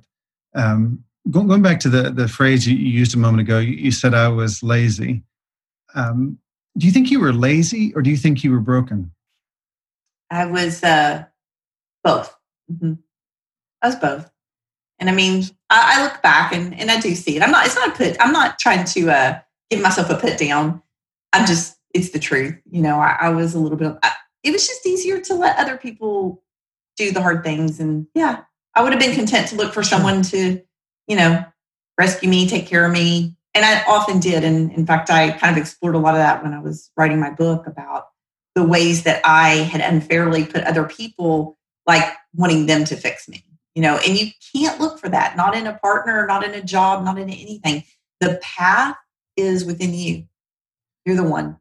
um, 0.54 1.04
going 1.30 1.62
back 1.62 1.78
to 1.78 1.88
the, 1.88 2.10
the 2.10 2.26
phrase 2.26 2.66
you 2.66 2.76
used 2.76 3.14
a 3.14 3.18
moment 3.18 3.40
ago 3.40 3.58
you 3.58 3.90
said 3.90 4.14
i 4.14 4.28
was 4.28 4.62
lazy 4.62 5.22
um, 5.94 6.38
do 6.78 6.86
you 6.86 6.92
think 6.92 7.10
you 7.10 7.20
were 7.20 7.32
lazy 7.32 7.92
or 7.94 8.02
do 8.02 8.10
you 8.10 8.16
think 8.16 8.42
you 8.42 8.50
were 8.50 8.60
broken 8.60 9.10
i 10.30 10.44
was 10.46 10.82
uh, 10.82 11.24
both. 12.02 12.34
Mm-hmm. 12.70 12.94
I 13.82 13.86
was 13.86 13.96
both. 13.96 14.30
And 14.98 15.08
I 15.08 15.12
mean, 15.12 15.44
I, 15.70 15.96
I, 15.96 16.04
look 16.04 16.20
back 16.22 16.52
and, 16.52 16.78
and 16.78 16.90
I 16.90 17.00
do 17.00 17.14
see 17.14 17.36
it. 17.36 17.42
I'm 17.42 17.50
not, 17.50 17.64
it's 17.64 17.74
not 17.74 17.88
a 17.88 17.92
put, 17.92 18.16
I'm 18.20 18.32
not 18.32 18.58
trying 18.58 18.84
to 18.84 19.10
uh, 19.10 19.40
give 19.70 19.80
myself 19.80 20.10
a 20.10 20.16
put 20.16 20.38
down. 20.38 20.82
I'm 21.32 21.46
just, 21.46 21.78
it's 21.94 22.10
the 22.10 22.18
truth. 22.18 22.56
You 22.70 22.82
know, 22.82 22.98
I, 22.98 23.16
I 23.20 23.28
was 23.30 23.54
a 23.54 23.58
little 23.58 23.78
bit, 23.78 23.96
I, 24.02 24.12
it 24.42 24.52
was 24.52 24.66
just 24.66 24.86
easier 24.86 25.20
to 25.20 25.34
let 25.34 25.58
other 25.58 25.76
people 25.76 26.42
do 26.96 27.12
the 27.12 27.22
hard 27.22 27.44
things. 27.44 27.80
And 27.80 28.06
yeah, 28.14 28.42
I 28.74 28.82
would 28.82 28.92
have 28.92 29.00
been 29.00 29.14
content 29.14 29.48
to 29.48 29.56
look 29.56 29.72
for 29.72 29.82
someone 29.82 30.22
to, 30.22 30.62
you 31.06 31.16
know, 31.16 31.44
rescue 31.98 32.28
me, 32.28 32.48
take 32.48 32.66
care 32.66 32.84
of 32.84 32.92
me. 32.92 33.36
And 33.54 33.64
I 33.64 33.82
often 33.84 34.20
did. 34.20 34.44
And 34.44 34.70
in 34.72 34.86
fact, 34.86 35.10
I 35.10 35.32
kind 35.32 35.56
of 35.56 35.60
explored 35.60 35.94
a 35.94 35.98
lot 35.98 36.14
of 36.14 36.20
that 36.20 36.42
when 36.42 36.54
I 36.54 36.60
was 36.60 36.90
writing 36.96 37.18
my 37.18 37.30
book 37.30 37.66
about 37.66 38.08
the 38.54 38.62
ways 38.62 39.04
that 39.04 39.20
I 39.24 39.56
had 39.56 39.80
unfairly 39.80 40.44
put 40.44 40.64
other 40.64 40.84
people 40.84 41.58
like 41.86 42.04
wanting 42.34 42.66
them 42.66 42.84
to 42.84 42.96
fix 42.96 43.28
me, 43.28 43.44
you 43.74 43.82
know, 43.82 43.98
and 44.06 44.18
you 44.18 44.30
can't 44.54 44.80
look 44.80 44.98
for 44.98 45.08
that, 45.08 45.36
not 45.36 45.56
in 45.56 45.66
a 45.66 45.78
partner, 45.78 46.26
not 46.26 46.44
in 46.44 46.54
a 46.54 46.62
job, 46.62 47.04
not 47.04 47.18
in 47.18 47.28
anything. 47.28 47.84
The 48.20 48.38
path 48.42 48.96
is 49.36 49.64
within 49.64 49.94
you. 49.94 50.24
You're 51.04 51.16
the 51.16 51.24
one. 51.24 51.58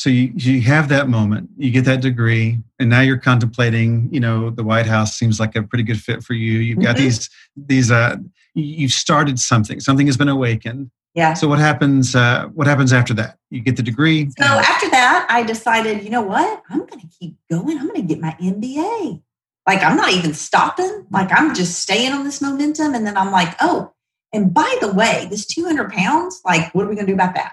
So 0.00 0.08
you, 0.08 0.32
you 0.34 0.62
have 0.62 0.88
that 0.88 1.10
moment, 1.10 1.50
you 1.58 1.70
get 1.70 1.84
that 1.84 2.00
degree, 2.00 2.58
and 2.78 2.88
now 2.88 3.02
you're 3.02 3.18
contemplating, 3.18 4.08
you 4.10 4.18
know, 4.18 4.48
the 4.48 4.64
White 4.64 4.86
House 4.86 5.14
seems 5.14 5.38
like 5.38 5.54
a 5.56 5.62
pretty 5.62 5.84
good 5.84 6.00
fit 6.00 6.24
for 6.24 6.32
you. 6.32 6.60
You've 6.60 6.80
got 6.80 6.96
mm-hmm. 6.96 7.04
these, 7.04 7.30
these, 7.54 7.90
uh, 7.90 8.16
you've 8.54 8.92
started 8.92 9.38
something, 9.38 9.78
something 9.78 10.06
has 10.06 10.16
been 10.16 10.30
awakened. 10.30 10.90
Yeah. 11.14 11.34
So 11.34 11.48
what 11.48 11.58
happens? 11.58 12.16
Uh, 12.16 12.46
what 12.54 12.66
happens 12.66 12.94
after 12.94 13.12
that? 13.12 13.36
You 13.50 13.60
get 13.60 13.76
the 13.76 13.82
degree. 13.82 14.30
So 14.38 14.46
after 14.46 14.88
that, 14.88 15.26
I 15.28 15.42
decided, 15.42 16.02
you 16.02 16.08
know 16.08 16.22
what? 16.22 16.62
I'm 16.70 16.78
going 16.78 17.00
to 17.00 17.08
keep 17.18 17.36
going. 17.50 17.76
I'm 17.78 17.88
going 17.88 18.00
to 18.00 18.14
get 18.14 18.20
my 18.20 18.34
MBA. 18.40 19.22
Like 19.66 19.82
I'm 19.82 19.98
not 19.98 20.14
even 20.14 20.32
stopping. 20.32 21.08
Like 21.10 21.28
I'm 21.30 21.54
just 21.54 21.78
staying 21.78 22.12
on 22.14 22.24
this 22.24 22.40
momentum. 22.40 22.94
And 22.94 23.06
then 23.06 23.18
I'm 23.18 23.32
like, 23.32 23.54
oh, 23.60 23.92
and 24.32 24.54
by 24.54 24.78
the 24.80 24.94
way, 24.94 25.26
this 25.28 25.44
200 25.44 25.92
pounds, 25.92 26.40
like, 26.42 26.74
what 26.74 26.86
are 26.86 26.88
we 26.88 26.94
going 26.94 27.06
to 27.06 27.12
do 27.12 27.16
about 27.16 27.34
that? 27.34 27.52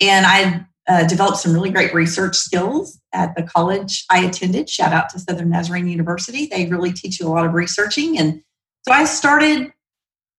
And 0.00 0.24
I 0.24 0.64
uh, 0.88 1.06
developed 1.06 1.38
some 1.38 1.52
really 1.52 1.70
great 1.70 1.94
research 1.94 2.36
skills 2.36 3.00
at 3.12 3.34
the 3.36 3.42
college 3.42 4.04
I 4.10 4.24
attended. 4.24 4.68
Shout 4.68 4.92
out 4.92 5.08
to 5.10 5.18
Southern 5.18 5.50
Nazarene 5.50 5.88
University. 5.88 6.46
They 6.46 6.66
really 6.66 6.92
teach 6.92 7.20
you 7.20 7.26
a 7.26 7.30
lot 7.30 7.46
of 7.46 7.54
researching. 7.54 8.18
And 8.18 8.42
so 8.86 8.92
I 8.92 9.04
started, 9.04 9.72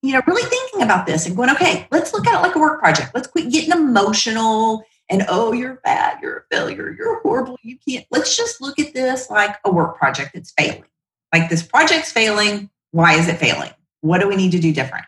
you 0.02 0.14
know, 0.14 0.22
really 0.28 0.48
thinking 0.48 0.84
about 0.84 1.08
this 1.08 1.26
and 1.26 1.36
going, 1.36 1.50
okay, 1.50 1.88
let's 1.92 2.14
look 2.14 2.28
at 2.28 2.36
it 2.40 2.44
like 2.44 2.56
a 2.56 2.60
work 2.60 2.80
project. 2.80 3.12
Let's 3.16 3.28
quit 3.28 3.52
getting 3.52 3.72
emotional 3.72 4.84
and, 5.10 5.26
oh, 5.30 5.52
you're 5.52 5.80
bad, 5.84 6.20
you're 6.22 6.38
a 6.38 6.56
failure, 6.56 6.96
you're 6.98 7.22
horrible, 7.22 7.58
you 7.64 7.78
can't. 7.88 8.06
Let's 8.12 8.36
just 8.36 8.62
look 8.62 8.80
at 8.80 8.94
this 8.94 9.30
like 9.30 9.58
a 9.64 9.72
work 9.72 9.98
project 9.98 10.32
that's 10.34 10.54
failing. 10.58 10.86
Like 11.34 11.50
this 11.50 11.64
project's 11.64 12.12
failing. 12.12 12.70
Why 12.92 13.14
is 13.14 13.28
it 13.28 13.38
failing? 13.38 13.72
What 14.02 14.22
do 14.22 14.28
we 14.28 14.36
need 14.36 14.52
to 14.52 14.60
do 14.60 14.72
different? 14.72 15.06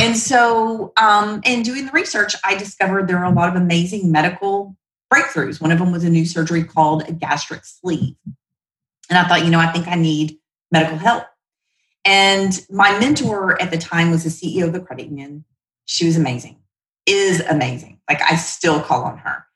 And 0.00 0.16
so, 0.16 0.92
um, 0.96 1.40
in 1.44 1.62
doing 1.62 1.86
the 1.86 1.92
research, 1.92 2.34
I 2.44 2.56
discovered 2.56 3.06
there 3.06 3.18
are 3.18 3.32
a 3.32 3.34
lot 3.34 3.48
of 3.48 3.54
amazing 3.54 4.10
medical 4.10 4.76
breakthroughs. 5.12 5.60
One 5.60 5.70
of 5.70 5.78
them 5.78 5.92
was 5.92 6.04
a 6.04 6.10
new 6.10 6.26
surgery 6.26 6.64
called 6.64 7.08
a 7.08 7.12
gastric 7.12 7.64
sleeve. 7.64 8.16
And 9.08 9.18
I 9.18 9.28
thought, 9.28 9.44
you 9.44 9.50
know, 9.50 9.60
I 9.60 9.68
think 9.68 9.86
I 9.86 9.94
need 9.94 10.38
medical 10.72 10.96
help. 10.96 11.24
And 12.04 12.60
my 12.70 12.98
mentor 12.98 13.60
at 13.60 13.70
the 13.70 13.78
time 13.78 14.10
was 14.10 14.24
the 14.24 14.30
CEO 14.30 14.64
of 14.64 14.72
the 14.72 14.80
credit 14.80 15.06
union. 15.06 15.44
She 15.86 16.06
was 16.06 16.16
amazing, 16.16 16.56
is 17.06 17.40
amazing. 17.40 18.00
Like 18.08 18.20
I 18.22 18.36
still 18.36 18.80
call 18.80 19.04
on 19.04 19.18
her. 19.18 19.46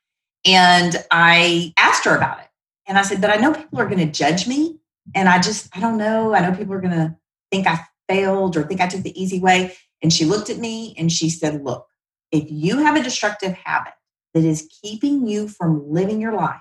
And 0.47 0.97
I 1.11 1.75
asked 1.77 2.05
her 2.05 2.17
about 2.17 2.39
it. 2.41 2.47
And 2.87 2.97
I 2.97 3.03
said, 3.03 3.21
but 3.21 3.31
I 3.31 3.37
know 3.37 3.53
people 3.53 3.81
are 3.81 3.87
going 3.87 3.99
to 3.99 4.07
judge 4.07 4.47
me. 4.47 4.79
And 5.15 5.29
I 5.29 5.41
just, 5.41 5.75
I 5.77 5.81
don't 5.81 5.99
know. 5.99 6.35
I 6.35 6.41
know 6.41 6.57
people 6.57 6.75
are 6.75 6.81
going 6.81 6.95
to 6.95 7.17
think 7.51 7.67
I 7.67 7.81
failed 8.09 8.57
or 8.57 8.63
think 8.63 8.81
I 8.81 8.87
took 8.87 9.03
the 9.03 9.21
easy 9.21 9.41
way. 9.41 9.77
And 10.03 10.13
she 10.13 10.25
looked 10.25 10.51
at 10.51 10.59
me 10.59 10.95
and 10.99 11.11
she 11.11 11.31
said, 11.31 11.65
Look, 11.65 11.87
if 12.31 12.45
you 12.49 12.79
have 12.79 12.97
a 12.97 13.03
destructive 13.03 13.53
habit 13.53 13.95
that 14.35 14.45
is 14.45 14.69
keeping 14.83 15.27
you 15.27 15.49
from 15.49 15.91
living 15.91 16.21
your 16.21 16.35
life, 16.35 16.61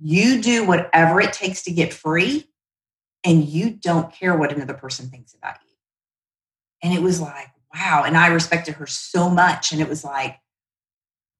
you 0.00 0.42
do 0.42 0.66
whatever 0.66 1.20
it 1.20 1.32
takes 1.32 1.62
to 1.62 1.72
get 1.72 1.94
free 1.94 2.48
and 3.24 3.44
you 3.44 3.70
don't 3.70 4.12
care 4.12 4.36
what 4.36 4.52
another 4.52 4.74
person 4.74 5.08
thinks 5.08 5.34
about 5.34 5.56
you. 5.66 5.74
And 6.82 6.92
it 6.92 7.02
was 7.02 7.20
like, 7.20 7.48
wow. 7.74 8.04
And 8.04 8.16
I 8.16 8.28
respected 8.28 8.74
her 8.74 8.86
so 8.86 9.30
much. 9.30 9.72
And 9.72 9.80
it 9.80 9.88
was 9.88 10.04
like, 10.04 10.38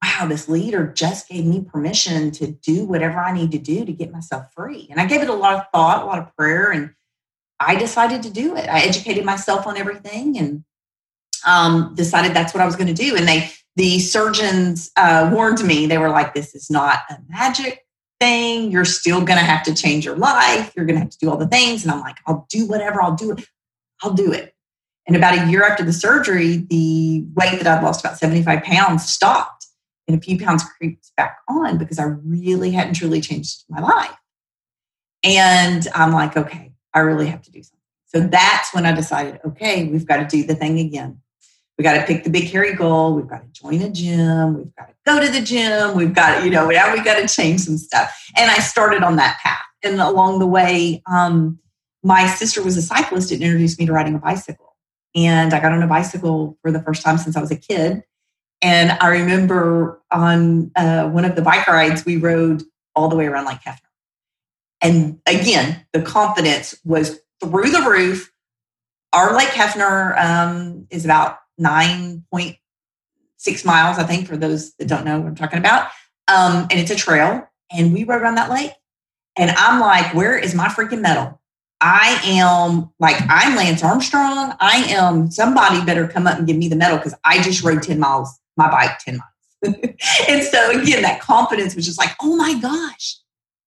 wow, 0.02 0.26
this 0.26 0.48
leader 0.48 0.86
just 0.86 1.28
gave 1.28 1.44
me 1.44 1.62
permission 1.62 2.30
to 2.32 2.50
do 2.50 2.84
whatever 2.84 3.18
I 3.18 3.32
need 3.32 3.52
to 3.52 3.58
do 3.58 3.84
to 3.84 3.92
get 3.92 4.12
myself 4.12 4.46
free. 4.54 4.86
And 4.90 5.00
I 5.00 5.06
gave 5.06 5.22
it 5.22 5.28
a 5.28 5.34
lot 5.34 5.54
of 5.54 5.66
thought, 5.72 6.02
a 6.02 6.06
lot 6.06 6.18
of 6.18 6.34
prayer, 6.36 6.70
and 6.70 6.94
I 7.60 7.76
decided 7.76 8.22
to 8.24 8.30
do 8.30 8.56
it. 8.56 8.68
I 8.68 8.80
educated 8.80 9.24
myself 9.24 9.66
on 9.66 9.76
everything 9.76 10.38
and 10.38 10.64
um, 11.46 11.94
decided 11.94 12.34
that's 12.34 12.54
what 12.54 12.62
I 12.62 12.66
was 12.66 12.76
going 12.76 12.94
to 12.94 12.94
do. 12.94 13.16
And 13.16 13.28
they, 13.28 13.50
the 13.76 13.98
surgeons 13.98 14.90
uh, 14.96 15.30
warned 15.32 15.62
me. 15.64 15.86
They 15.86 15.98
were 15.98 16.10
like, 16.10 16.34
"This 16.34 16.54
is 16.54 16.70
not 16.70 17.00
a 17.10 17.18
magic 17.28 17.86
thing. 18.20 18.70
You're 18.70 18.84
still 18.84 19.18
going 19.18 19.38
to 19.38 19.44
have 19.44 19.62
to 19.64 19.74
change 19.74 20.04
your 20.04 20.16
life. 20.16 20.72
You're 20.76 20.86
going 20.86 20.96
to 20.96 21.00
have 21.00 21.10
to 21.10 21.18
do 21.18 21.30
all 21.30 21.36
the 21.36 21.48
things." 21.48 21.82
And 21.82 21.92
I'm 21.92 22.00
like, 22.00 22.16
"I'll 22.26 22.46
do 22.50 22.66
whatever. 22.66 23.02
I'll 23.02 23.16
do 23.16 23.32
it. 23.32 23.44
I'll 24.02 24.14
do 24.14 24.32
it." 24.32 24.54
And 25.06 25.16
about 25.16 25.38
a 25.38 25.50
year 25.50 25.64
after 25.64 25.84
the 25.84 25.92
surgery, 25.92 26.58
the 26.58 27.26
weight 27.34 27.62
that 27.62 27.66
I'd 27.66 27.84
lost 27.84 28.00
about 28.00 28.16
75 28.16 28.62
pounds 28.62 29.06
stopped, 29.06 29.66
and 30.08 30.16
a 30.16 30.20
few 30.20 30.38
pounds 30.38 30.64
creeped 30.64 31.10
back 31.16 31.38
on 31.48 31.78
because 31.78 31.98
I 31.98 32.04
really 32.04 32.70
hadn't 32.70 32.94
truly 32.94 33.20
changed 33.20 33.64
my 33.68 33.80
life. 33.80 34.16
And 35.24 35.86
I'm 35.94 36.12
like, 36.12 36.36
okay, 36.36 36.73
I 36.94 37.00
really 37.00 37.26
have 37.26 37.42
to 37.42 37.50
do 37.50 37.62
something. 37.62 37.78
So 38.06 38.20
that's 38.20 38.72
when 38.72 38.86
I 38.86 38.92
decided, 38.92 39.40
okay, 39.44 39.86
we've 39.88 40.06
got 40.06 40.18
to 40.18 40.24
do 40.24 40.46
the 40.46 40.54
thing 40.54 40.78
again. 40.78 41.20
We 41.76 41.82
got 41.82 41.94
to 41.94 42.04
pick 42.04 42.22
the 42.22 42.30
big 42.30 42.44
hairy 42.44 42.74
goal. 42.74 43.14
We've 43.14 43.26
got 43.26 43.42
to 43.42 43.48
join 43.48 43.82
a 43.82 43.90
gym. 43.90 44.56
We've 44.56 44.74
got 44.76 44.88
to 44.88 44.94
go 45.04 45.20
to 45.20 45.28
the 45.28 45.40
gym. 45.40 45.96
We've 45.96 46.14
got, 46.14 46.44
you 46.44 46.50
know, 46.50 46.68
now 46.68 46.92
we 46.92 47.02
got 47.02 47.20
to 47.20 47.26
change 47.26 47.62
some 47.62 47.76
stuff. 47.76 48.30
And 48.36 48.48
I 48.48 48.58
started 48.58 49.02
on 49.02 49.16
that 49.16 49.38
path. 49.42 49.64
And 49.82 50.00
along 50.00 50.38
the 50.38 50.46
way, 50.46 51.02
um, 51.10 51.58
my 52.04 52.28
sister 52.28 52.62
was 52.62 52.76
a 52.76 52.82
cyclist 52.82 53.32
and 53.32 53.42
introduced 53.42 53.80
me 53.80 53.86
to 53.86 53.92
riding 53.92 54.14
a 54.14 54.18
bicycle. 54.18 54.76
And 55.16 55.52
I 55.52 55.60
got 55.60 55.72
on 55.72 55.82
a 55.82 55.86
bicycle 55.88 56.56
for 56.62 56.70
the 56.70 56.80
first 56.82 57.02
time 57.02 57.18
since 57.18 57.36
I 57.36 57.40
was 57.40 57.50
a 57.50 57.56
kid. 57.56 58.04
And 58.62 58.92
I 58.92 59.08
remember 59.08 60.00
on 60.12 60.70
uh, 60.76 61.08
one 61.08 61.24
of 61.24 61.34
the 61.34 61.42
bike 61.42 61.66
rides, 61.66 62.04
we 62.04 62.16
rode 62.16 62.62
all 62.94 63.08
the 63.08 63.16
way 63.16 63.26
around 63.26 63.46
Lake 63.46 63.58
Hefner. 63.66 63.80
And 64.84 65.18
again, 65.26 65.84
the 65.94 66.02
confidence 66.02 66.78
was 66.84 67.18
through 67.42 67.70
the 67.70 67.88
roof. 67.88 68.30
Our 69.14 69.36
Lake 69.36 69.48
Hefner 69.48 70.16
um, 70.22 70.86
is 70.90 71.06
about 71.06 71.38
9.6 71.58 73.64
miles, 73.64 73.98
I 73.98 74.04
think, 74.04 74.28
for 74.28 74.36
those 74.36 74.74
that 74.74 74.86
don't 74.86 75.06
know 75.06 75.18
what 75.18 75.26
I'm 75.26 75.34
talking 75.34 75.58
about. 75.58 75.88
Um, 76.28 76.66
and 76.70 76.74
it's 76.74 76.90
a 76.90 76.96
trail. 76.96 77.48
And 77.72 77.94
we 77.94 78.04
rode 78.04 78.20
around 78.20 78.34
that 78.34 78.50
lake. 78.50 78.72
And 79.36 79.50
I'm 79.52 79.80
like, 79.80 80.14
where 80.14 80.36
is 80.36 80.54
my 80.54 80.68
freaking 80.68 81.00
medal? 81.00 81.40
I 81.80 82.20
am 82.24 82.90
like, 83.00 83.16
I'm 83.28 83.56
Lance 83.56 83.82
Armstrong. 83.82 84.54
I 84.60 84.84
am 84.88 85.30
somebody 85.30 85.84
better 85.84 86.06
come 86.06 86.26
up 86.26 86.38
and 86.38 86.46
give 86.46 86.56
me 86.56 86.68
the 86.68 86.76
medal 86.76 86.98
because 86.98 87.14
I 87.24 87.42
just 87.42 87.64
rode 87.64 87.82
10 87.82 87.98
miles, 87.98 88.38
my 88.56 88.70
bike 88.70 88.98
10 88.98 89.16
miles. 89.16 89.30
and 90.28 90.42
so 90.42 90.70
again, 90.70 91.02
that 91.02 91.20
confidence 91.20 91.74
was 91.74 91.86
just 91.86 91.98
like, 91.98 92.14
oh 92.22 92.36
my 92.36 92.58
gosh, 92.60 93.16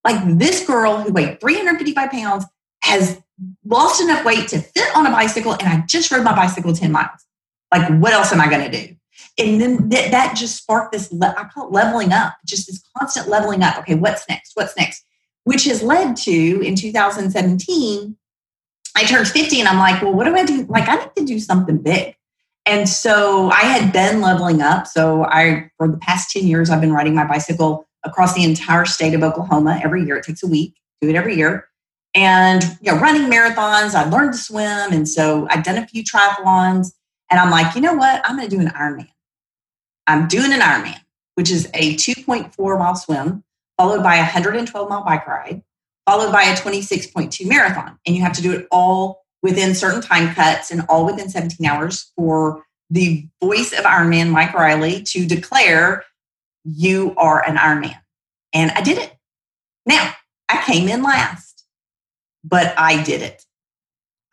like 0.07 0.37
this 0.37 0.65
girl 0.65 1.01
who 1.01 1.11
weighed 1.11 1.39
355 1.41 2.11
pounds 2.11 2.45
has 2.81 3.21
lost 3.65 4.01
enough 4.01 4.23
weight 4.25 4.47
to 4.49 4.59
fit 4.59 4.95
on 4.95 5.05
a 5.05 5.11
bicycle, 5.11 5.51
and 5.53 5.63
I 5.63 5.83
just 5.87 6.11
rode 6.11 6.23
my 6.23 6.35
bicycle 6.35 6.73
10 6.73 6.91
miles. 6.91 7.25
Like, 7.73 7.89
what 7.99 8.13
else 8.13 8.31
am 8.31 8.39
I 8.39 8.49
going 8.49 8.71
to 8.71 8.87
do? 8.87 8.95
And 9.37 9.61
then 9.61 9.89
th- 9.89 10.11
that 10.11 10.35
just 10.35 10.55
sparked 10.55 10.93
this, 10.93 11.11
le- 11.11 11.35
I 11.37 11.43
call 11.53 11.67
it 11.67 11.73
leveling 11.73 12.11
up, 12.13 12.35
just 12.45 12.67
this 12.67 12.81
constant 12.97 13.27
leveling 13.27 13.61
up. 13.61 13.77
Okay, 13.79 13.95
what's 13.95 14.27
next? 14.29 14.51
What's 14.55 14.75
next? 14.77 15.03
Which 15.43 15.65
has 15.65 15.83
led 15.83 16.15
to 16.17 16.61
in 16.61 16.75
2017, 16.75 18.17
I 18.95 19.03
turned 19.03 19.27
50 19.27 19.59
and 19.59 19.69
I'm 19.69 19.77
like, 19.77 20.01
well, 20.01 20.13
what 20.13 20.23
do 20.23 20.35
I 20.35 20.43
do? 20.43 20.65
Like, 20.69 20.87
I 20.87 20.95
need 20.95 21.11
to 21.17 21.25
do 21.25 21.39
something 21.39 21.77
big. 21.77 22.15
And 22.65 22.89
so 22.89 23.49
I 23.51 23.61
had 23.61 23.93
been 23.93 24.21
leveling 24.21 24.61
up. 24.61 24.87
So 24.87 25.23
I, 25.23 25.69
for 25.77 25.87
the 25.87 25.97
past 25.97 26.31
10 26.31 26.47
years, 26.47 26.69
I've 26.69 26.81
been 26.81 26.91
riding 26.91 27.15
my 27.15 27.25
bicycle 27.25 27.86
across 28.07 28.33
the 28.33 28.43
entire 28.43 28.85
state 28.85 29.13
of 29.13 29.23
Oklahoma 29.23 29.79
every 29.83 30.03
year. 30.05 30.17
It 30.17 30.25
takes 30.25 30.43
a 30.43 30.47
week, 30.47 30.75
do 31.01 31.09
it 31.09 31.15
every 31.15 31.35
year. 31.35 31.67
And 32.15 32.63
you 32.81 32.91
know, 32.91 32.99
running 32.99 33.29
marathons, 33.29 33.93
I 33.93 34.09
learned 34.09 34.33
to 34.33 34.39
swim. 34.39 34.91
And 34.91 35.07
so 35.07 35.47
I've 35.49 35.63
done 35.63 35.77
a 35.77 35.87
few 35.87 36.03
triathlons. 36.03 36.93
And 37.29 37.39
I'm 37.39 37.51
like, 37.51 37.75
you 37.75 37.81
know 37.81 37.93
what? 37.93 38.21
I'm 38.23 38.37
going 38.37 38.49
to 38.49 38.55
do 38.55 38.61
an 38.61 38.69
Ironman. 38.69 39.09
I'm 40.07 40.27
doing 40.27 40.53
an 40.53 40.61
Ironman, 40.61 40.99
which 41.35 41.51
is 41.51 41.69
a 41.73 41.95
2.4 41.95 42.79
mile 42.79 42.95
swim, 42.95 43.43
followed 43.77 44.01
by 44.01 44.15
a 44.15 44.21
112 44.21 44.89
mile 44.89 45.03
bike 45.03 45.27
ride, 45.27 45.61
followed 46.05 46.31
by 46.31 46.43
a 46.43 46.55
26.2 46.55 47.45
marathon. 47.45 47.99
And 48.05 48.15
you 48.15 48.21
have 48.23 48.33
to 48.33 48.41
do 48.41 48.53
it 48.53 48.67
all 48.71 49.25
within 49.43 49.75
certain 49.75 50.01
time 50.01 50.33
cuts 50.33 50.71
and 50.71 50.83
all 50.89 51.05
within 51.05 51.29
17 51.29 51.65
hours 51.67 52.11
for 52.15 52.63
the 52.89 53.27
voice 53.43 53.73
of 53.73 53.85
Ironman, 53.85 54.31
Mike 54.31 54.53
Reilly, 54.53 55.03
to 55.03 55.25
declare 55.25 56.03
you 56.67 57.13
are 57.17 57.43
an 57.47 57.55
Ironman. 57.55 57.97
And 58.53 58.71
I 58.71 58.81
did 58.81 58.97
it. 58.97 59.15
Now, 59.85 60.13
I 60.49 60.61
came 60.63 60.89
in 60.89 61.01
last, 61.01 61.65
but 62.43 62.73
I 62.77 63.03
did 63.03 63.21
it. 63.21 63.45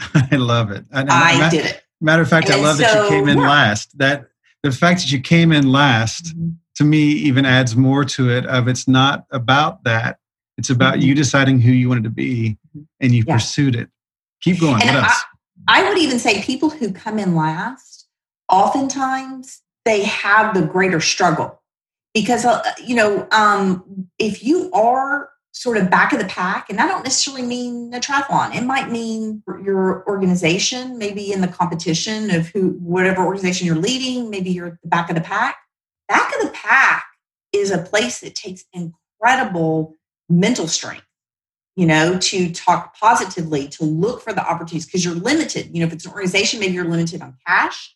I 0.31 0.37
love 0.37 0.71
it. 0.71 0.85
I, 0.93 1.47
I 1.47 1.51
did 1.51 1.67
it. 1.67 1.83
Matter 2.01 2.23
of 2.23 2.29
fact, 2.29 2.49
and 2.49 2.57
I 2.57 2.63
love 2.63 2.77
so, 2.77 2.83
that 2.83 3.05
you 3.05 3.09
came 3.09 3.29
in 3.29 3.39
yeah. 3.39 3.49
last. 3.49 3.97
That 3.99 4.29
the 4.63 4.73
fact 4.73 5.01
that 5.01 5.13
you 5.13 5.21
came 5.21 5.53
in 5.53 5.71
last 5.71 6.37
mm-hmm. 6.37 6.51
to 6.77 6.85
me 6.85 6.99
even 6.99 7.47
adds 7.47 7.77
more 7.77 8.05
to 8.05 8.31
it 8.31 8.47
of 8.47 8.69
it's 8.69 8.89
not 8.89 9.27
about 9.31 9.85
that. 9.85 10.19
It's 10.59 10.71
about 10.71 10.95
mm-hmm. 10.95 11.09
you 11.09 11.15
deciding 11.15 11.61
who 11.61 11.73
you 11.73 11.89
wanted 11.89 12.05
to 12.05 12.11
be 12.11 12.59
and 13.01 13.15
you 13.15 13.25
yeah. 13.27 13.35
pursued 13.35 13.77
it. 13.77 13.89
Keep 14.43 14.61
going. 14.61 14.83
And 14.83 14.97
I, 14.99 15.15
I 15.69 15.89
would 15.89 15.99
even 15.99 16.19
say 16.19 16.43
people 16.43 16.71
who 16.71 16.93
come 16.93 17.19
in 17.19 17.35
last, 17.35 18.07
oftentimes 18.49 19.63
they 19.85 20.03
have 20.05 20.55
the 20.55 20.63
greater 20.63 21.01
struggle 21.01 21.63
because 22.15 22.45
uh, 22.45 22.63
you 22.83 22.95
know 22.95 23.29
um, 23.33 24.09
if 24.19 24.43
you 24.43 24.71
are 24.73 25.31
sort 25.53 25.77
of 25.77 25.89
back 25.89 26.13
of 26.13 26.19
the 26.19 26.25
pack 26.25 26.69
and 26.69 26.81
i 26.81 26.89
don't 26.89 27.05
necessarily 27.05 27.47
mean 27.47 27.93
a 27.95 28.01
triathlon 28.01 28.53
it 28.55 28.65
might 28.65 28.91
mean 28.91 29.41
your 29.63 30.05
organization 30.09 30.99
maybe 30.99 31.33
in 31.33 31.41
the 31.41 31.49
competition 31.49 32.29
of 32.31 32.49
who 32.49 32.71
whatever 32.81 33.25
organization 33.25 33.65
you're 33.65 33.77
leading 33.77 34.31
maybe 34.31 34.51
you're 34.51 34.67
at 34.67 34.83
the 34.83 34.89
back 34.89 35.09
of 35.09 35.15
the 35.15 35.21
pack. 35.21 35.57
Back 36.09 36.35
of 36.35 36.43
the 36.43 36.51
pack 36.51 37.07
is 37.53 37.71
a 37.71 37.79
place 37.79 38.21
that 38.21 38.35
takes 38.35 38.65
incredible 38.73 39.97
mental 40.29 40.67
strength 40.67 41.07
you 41.77 41.87
know 41.87 42.19
to 42.19 42.53
talk 42.53 42.99
positively 42.99 43.69
to 43.69 43.85
look 43.85 44.23
for 44.23 44.33
the 44.33 44.45
opportunities 44.45 44.87
because 44.87 45.05
you're 45.05 45.15
limited. 45.15 45.71
You 45.73 45.81
know 45.81 45.87
if 45.87 45.93
it's 45.93 46.05
an 46.05 46.13
organization 46.13 46.59
maybe 46.59 46.75
you're 46.75 46.85
limited 46.85 47.23
on 47.23 47.37
cash. 47.47 47.95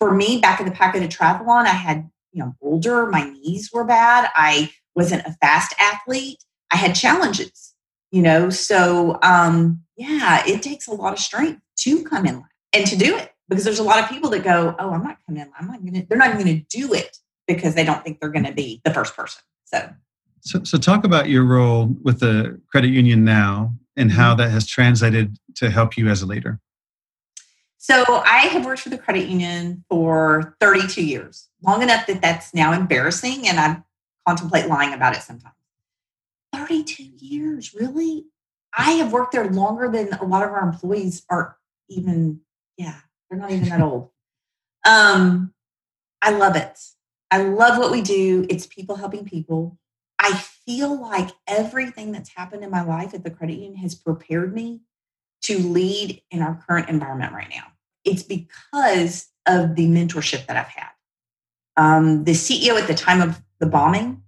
For 0.00 0.12
me 0.12 0.40
back 0.40 0.58
of 0.60 0.66
the 0.66 0.72
pack 0.72 0.94
at 0.94 1.02
a 1.02 1.08
triathlon 1.08 1.66
i 1.66 1.68
had 1.68 2.10
you 2.36 2.42
know 2.42 2.54
older 2.60 3.06
my 3.06 3.24
knees 3.30 3.70
were 3.72 3.84
bad 3.84 4.28
i 4.36 4.70
wasn't 4.94 5.26
a 5.26 5.32
fast 5.40 5.74
athlete 5.80 6.44
i 6.70 6.76
had 6.76 6.94
challenges 6.94 7.74
you 8.10 8.20
know 8.20 8.50
so 8.50 9.18
um 9.22 9.80
yeah, 9.96 10.42
it 10.46 10.62
takes 10.62 10.86
a 10.86 10.92
lot 10.92 11.14
of 11.14 11.18
strength 11.18 11.60
to 11.78 12.04
come 12.04 12.26
in 12.26 12.44
and 12.72 12.86
to 12.86 12.96
do 12.96 13.16
it 13.16 13.32
because 13.48 13.64
there's 13.64 13.78
a 13.78 13.84
lot 13.84 14.02
of 14.02 14.10
people 14.10 14.30
that 14.30 14.44
go, 14.44 14.74
oh, 14.78 14.92
I'm 14.92 15.02
not 15.02 15.18
coming 15.26 15.42
in. 15.42 15.50
I'm 15.58 15.66
not 15.66 15.80
going 15.80 15.94
to, 15.94 16.06
they're 16.06 16.18
not 16.18 16.38
to 16.38 16.54
do 16.68 16.92
it 16.92 17.16
because 17.46 17.74
they 17.74 17.84
don't 17.84 18.04
think 18.04 18.20
they're 18.20 18.30
going 18.30 18.44
to 18.44 18.52
be 18.52 18.80
the 18.84 18.92
first 18.92 19.16
person. 19.16 19.42
So. 19.64 19.88
so, 20.40 20.64
so 20.64 20.78
talk 20.78 21.04
about 21.04 21.28
your 21.28 21.44
role 21.44 21.94
with 22.02 22.20
the 22.20 22.60
credit 22.70 22.88
union 22.88 23.24
now 23.24 23.74
and 23.96 24.12
how 24.12 24.30
mm-hmm. 24.30 24.42
that 24.42 24.50
has 24.50 24.66
translated 24.66 25.38
to 25.56 25.70
help 25.70 25.96
you 25.96 26.08
as 26.08 26.22
a 26.22 26.26
leader. 26.26 26.60
So 27.86 28.02
I 28.08 28.48
have 28.48 28.64
worked 28.66 28.80
for 28.80 28.88
the 28.88 28.98
credit 28.98 29.28
union 29.28 29.84
for 29.88 30.56
32 30.58 31.04
years, 31.04 31.48
long 31.62 31.82
enough 31.82 32.08
that 32.08 32.20
that's 32.20 32.52
now 32.52 32.72
embarrassing, 32.72 33.46
and 33.46 33.60
I 33.60 33.80
contemplate 34.26 34.66
lying 34.66 34.92
about 34.92 35.14
it 35.14 35.22
sometimes. 35.22 35.54
32 36.52 37.04
years, 37.04 37.74
really? 37.74 38.24
I 38.76 38.90
have 38.94 39.12
worked 39.12 39.30
there 39.30 39.48
longer 39.48 39.88
than 39.88 40.12
a 40.14 40.24
lot 40.24 40.42
of 40.42 40.50
our 40.50 40.68
employees 40.68 41.22
are 41.30 41.58
even, 41.88 42.40
yeah, 42.76 42.96
they're 43.30 43.38
not 43.38 43.52
even 43.52 43.68
that 43.68 43.80
old. 43.80 44.10
Um, 44.84 45.52
I 46.22 46.30
love 46.30 46.54
it. 46.54 46.78
I 47.32 47.42
love 47.42 47.76
what 47.78 47.90
we 47.90 48.02
do. 48.02 48.46
It's 48.48 48.68
people 48.68 48.94
helping 48.94 49.24
people. 49.24 49.78
I 50.18 50.32
feel 50.64 51.00
like 51.00 51.30
everything 51.48 52.12
that's 52.12 52.32
happened 52.34 52.62
in 52.62 52.70
my 52.70 52.82
life 52.82 53.12
at 53.12 53.24
the 53.24 53.32
credit 53.32 53.54
union 53.54 53.76
has 53.78 53.96
prepared 53.96 54.54
me 54.54 54.82
to 55.42 55.58
lead 55.58 56.22
in 56.30 56.40
our 56.40 56.62
current 56.68 56.88
environment 56.88 57.32
right 57.32 57.50
now. 57.50 57.64
It's 58.06 58.22
because 58.22 59.26
of 59.46 59.76
the 59.76 59.86
mentorship 59.88 60.46
that 60.46 60.56
I've 60.56 60.68
had. 60.68 60.88
Um, 61.76 62.24
the 62.24 62.32
CEO 62.32 62.80
at 62.80 62.86
the 62.86 62.94
time 62.94 63.20
of 63.20 63.42
the 63.60 63.66
bombing, 63.66 64.22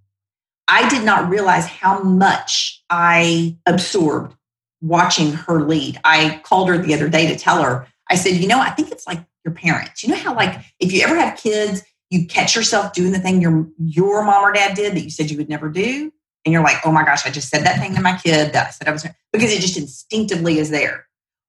I 0.68 0.88
did 0.88 1.04
not 1.04 1.30
realize 1.30 1.66
how 1.66 2.02
much 2.02 2.82
I 2.90 3.56
absorbed 3.64 4.34
watching 4.80 5.32
her 5.32 5.62
lead. 5.62 5.98
I 6.04 6.40
called 6.44 6.68
her 6.68 6.78
the 6.78 6.94
other 6.94 7.08
day 7.08 7.26
to 7.26 7.38
tell 7.38 7.62
her, 7.62 7.86
I 8.10 8.16
said, 8.16 8.34
you 8.34 8.46
know, 8.46 8.60
I 8.60 8.70
think 8.70 8.90
it's 8.90 9.06
like 9.06 9.24
your 9.44 9.54
parents. 9.54 10.02
You 10.02 10.10
know 10.10 10.16
how, 10.16 10.34
like, 10.34 10.60
if 10.78 10.92
you 10.92 11.02
ever 11.02 11.16
have 11.16 11.38
kids, 11.38 11.82
you 12.10 12.26
catch 12.26 12.54
yourself 12.54 12.92
doing 12.92 13.12
the 13.12 13.18
thing 13.18 13.42
your 13.42 13.68
your 13.78 14.24
mom 14.24 14.42
or 14.42 14.52
dad 14.52 14.74
did 14.74 14.94
that 14.94 15.02
you 15.02 15.10
said 15.10 15.30
you 15.30 15.36
would 15.36 15.48
never 15.48 15.68
do, 15.68 16.12
and 16.44 16.52
you're 16.52 16.62
like, 16.62 16.78
oh 16.84 16.92
my 16.92 17.04
gosh, 17.04 17.26
I 17.26 17.30
just 17.30 17.48
said 17.50 17.64
that 17.64 17.78
thing 17.78 17.94
to 17.94 18.00
my 18.00 18.16
kid 18.16 18.52
that 18.52 18.68
I 18.68 18.70
said 18.70 18.88
I 18.88 18.92
was 18.92 19.06
because 19.32 19.52
it 19.52 19.60
just 19.60 19.76
instinctively 19.76 20.58
is 20.58 20.70
there. 20.70 21.06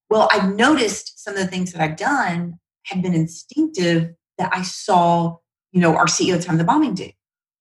Well, 0.09 0.27
I've 0.31 0.55
noticed 0.55 1.23
some 1.23 1.35
of 1.35 1.39
the 1.39 1.47
things 1.47 1.71
that 1.71 1.81
I've 1.81 1.97
done 1.97 2.59
have 2.85 3.01
been 3.01 3.13
instinctive 3.13 4.15
that 4.37 4.49
I 4.51 4.63
saw, 4.63 5.37
you 5.71 5.81
know, 5.81 5.95
our 5.95 6.05
CEO 6.05 6.33
at 6.33 6.41
the 6.41 6.47
time 6.47 6.57
the 6.57 6.63
bombing 6.63 6.95
do, 6.95 7.09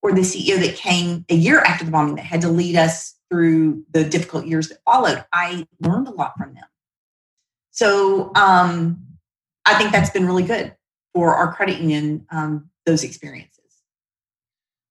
or 0.03 0.13
the 0.13 0.23
CEO 0.23 0.59
that 0.61 0.77
came 0.77 1.25
a 1.29 1.35
year 1.35 1.61
after 1.61 1.85
the 1.85 1.91
bombing 1.91 2.15
that 2.17 2.25
had 2.25 2.41
to 2.43 2.49
lead 2.49 2.77
us 2.77 3.17
through 3.31 3.85
the 3.91 4.05
difficult 4.05 4.47
years 4.47 4.69
that 4.69 4.79
followed. 4.85 5.25
I 5.33 5.67
learned 5.81 6.09
a 6.09 6.13
lot 6.13 6.35
from 6.39 6.55
them. 6.55 6.65
So 7.71 8.33
um, 8.35 9.05
I 9.67 9.75
think 9.75 9.93
that's 9.93 10.11
been 10.11 10.27
really 10.27 10.43
good 10.43 10.75
for 11.13 11.35
our 11.35 11.53
credit 11.53 11.81
union, 11.81 12.27
um, 12.31 12.71
those 12.87 13.05
experiences. 13.05 13.55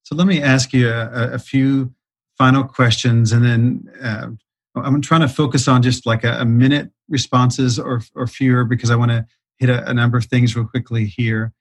So 0.04 0.16
let 0.16 0.28
me 0.28 0.42
ask 0.42 0.72
you 0.74 0.90
a, 0.90 1.34
a 1.34 1.40
few 1.40 1.94
final 2.38 2.64
questions 2.64 3.32
and 3.32 3.44
then 3.44 3.90
uh, 4.02 4.28
I'm 4.76 5.02
trying 5.02 5.22
to 5.22 5.28
focus 5.28 5.68
on 5.68 5.82
just 5.82 6.06
like 6.06 6.24
a, 6.24 6.34
a 6.40 6.46
minute 6.46 6.92
responses 7.10 7.80
or, 7.80 8.02
or 8.16 8.28
fewer 8.28 8.64
because 8.64 8.92
I 8.92 8.96
want 8.96 9.12
to 9.12 9.26
hit 9.58 9.70
a, 9.70 9.90
a, 9.90 9.94
number 9.94 10.18
of 10.18 10.26
things 10.26 10.56
real 10.56 10.68
quickly 10.68 11.06
here. 11.06 11.54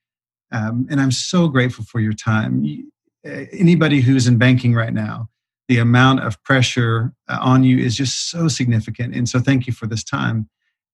Um, 0.52 0.86
and 0.90 1.00
I'm 1.00 1.10
so 1.10 1.48
grateful 1.48 1.84
for 1.84 2.00
your 2.00 2.12
time. 2.12 2.90
Anybody 3.24 4.00
who's 4.00 4.26
in 4.26 4.38
banking 4.38 4.74
right 4.74 4.92
now, 4.92 5.28
the 5.68 5.78
amount 5.78 6.20
of 6.20 6.42
pressure 6.44 7.12
uh, 7.28 7.38
on 7.40 7.64
you 7.64 7.78
is 7.78 7.96
just 7.96 8.30
so 8.30 8.48
significant. 8.48 9.14
And 9.14 9.28
so 9.28 9.40
thank 9.40 9.66
you 9.66 9.72
for 9.72 9.86
this 9.86 10.04
time. 10.04 10.48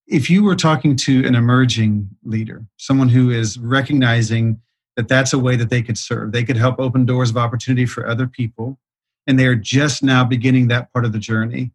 If 0.06 0.30
you 0.30 0.42
were 0.42 0.56
talking 0.56 0.96
to 0.96 1.26
an 1.26 1.34
emerging 1.34 2.08
leader, 2.24 2.64
someone 2.76 3.08
who 3.08 3.30
is 3.30 3.58
recognizing 3.58 4.60
that 4.96 5.08
that's 5.08 5.32
a 5.32 5.38
way 5.38 5.56
that 5.56 5.70
they 5.70 5.82
could 5.82 5.98
serve, 5.98 6.32
they 6.32 6.44
could 6.44 6.56
help 6.56 6.78
open 6.78 7.06
doors 7.06 7.30
of 7.30 7.36
opportunity 7.36 7.86
for 7.86 8.06
other 8.06 8.26
people, 8.26 8.78
and 9.26 9.38
they 9.38 9.46
are 9.46 9.54
just 9.54 10.02
now 10.02 10.24
beginning 10.24 10.68
that 10.68 10.92
part 10.92 11.04
of 11.04 11.12
the 11.12 11.18
journey, 11.18 11.72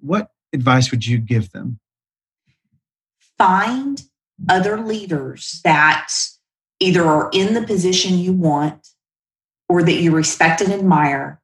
what 0.00 0.30
advice 0.52 0.90
would 0.90 1.06
you 1.06 1.18
give 1.18 1.52
them? 1.52 1.78
Find 3.38 4.02
other 4.48 4.80
leaders 4.80 5.60
that 5.64 6.12
either 6.80 7.04
are 7.04 7.30
in 7.32 7.54
the 7.54 7.62
position 7.62 8.18
you 8.18 8.32
want 8.32 8.88
or 9.68 9.82
that 9.82 10.00
you 10.00 10.10
respect 10.10 10.60
and 10.60 10.72
admire 10.72 11.40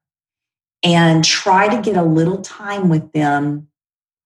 and 0.82 1.24
try 1.24 1.68
to 1.68 1.82
get 1.82 1.96
a 1.96 2.02
little 2.02 2.38
time 2.38 2.88
with 2.88 3.12
them 3.12 3.68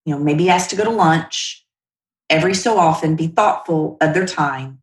you 0.04 0.14
know 0.14 0.20
maybe 0.22 0.48
ask 0.48 0.70
to 0.70 0.76
go 0.76 0.84
to 0.84 0.90
lunch 0.90 1.66
every 2.28 2.54
so 2.54 2.78
often 2.78 3.14
be 3.14 3.26
thoughtful 3.26 3.96
of 4.00 4.14
their 4.14 4.26
time 4.26 4.80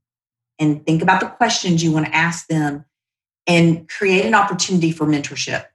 and 0.59 0.85
think 0.85 1.01
about 1.01 1.19
the 1.19 1.27
questions 1.27 1.83
you 1.83 1.91
want 1.91 2.05
to 2.05 2.15
ask 2.15 2.47
them 2.47 2.85
and 3.47 3.89
create 3.89 4.25
an 4.25 4.35
opportunity 4.35 4.91
for 4.91 5.05
mentorship 5.05 5.65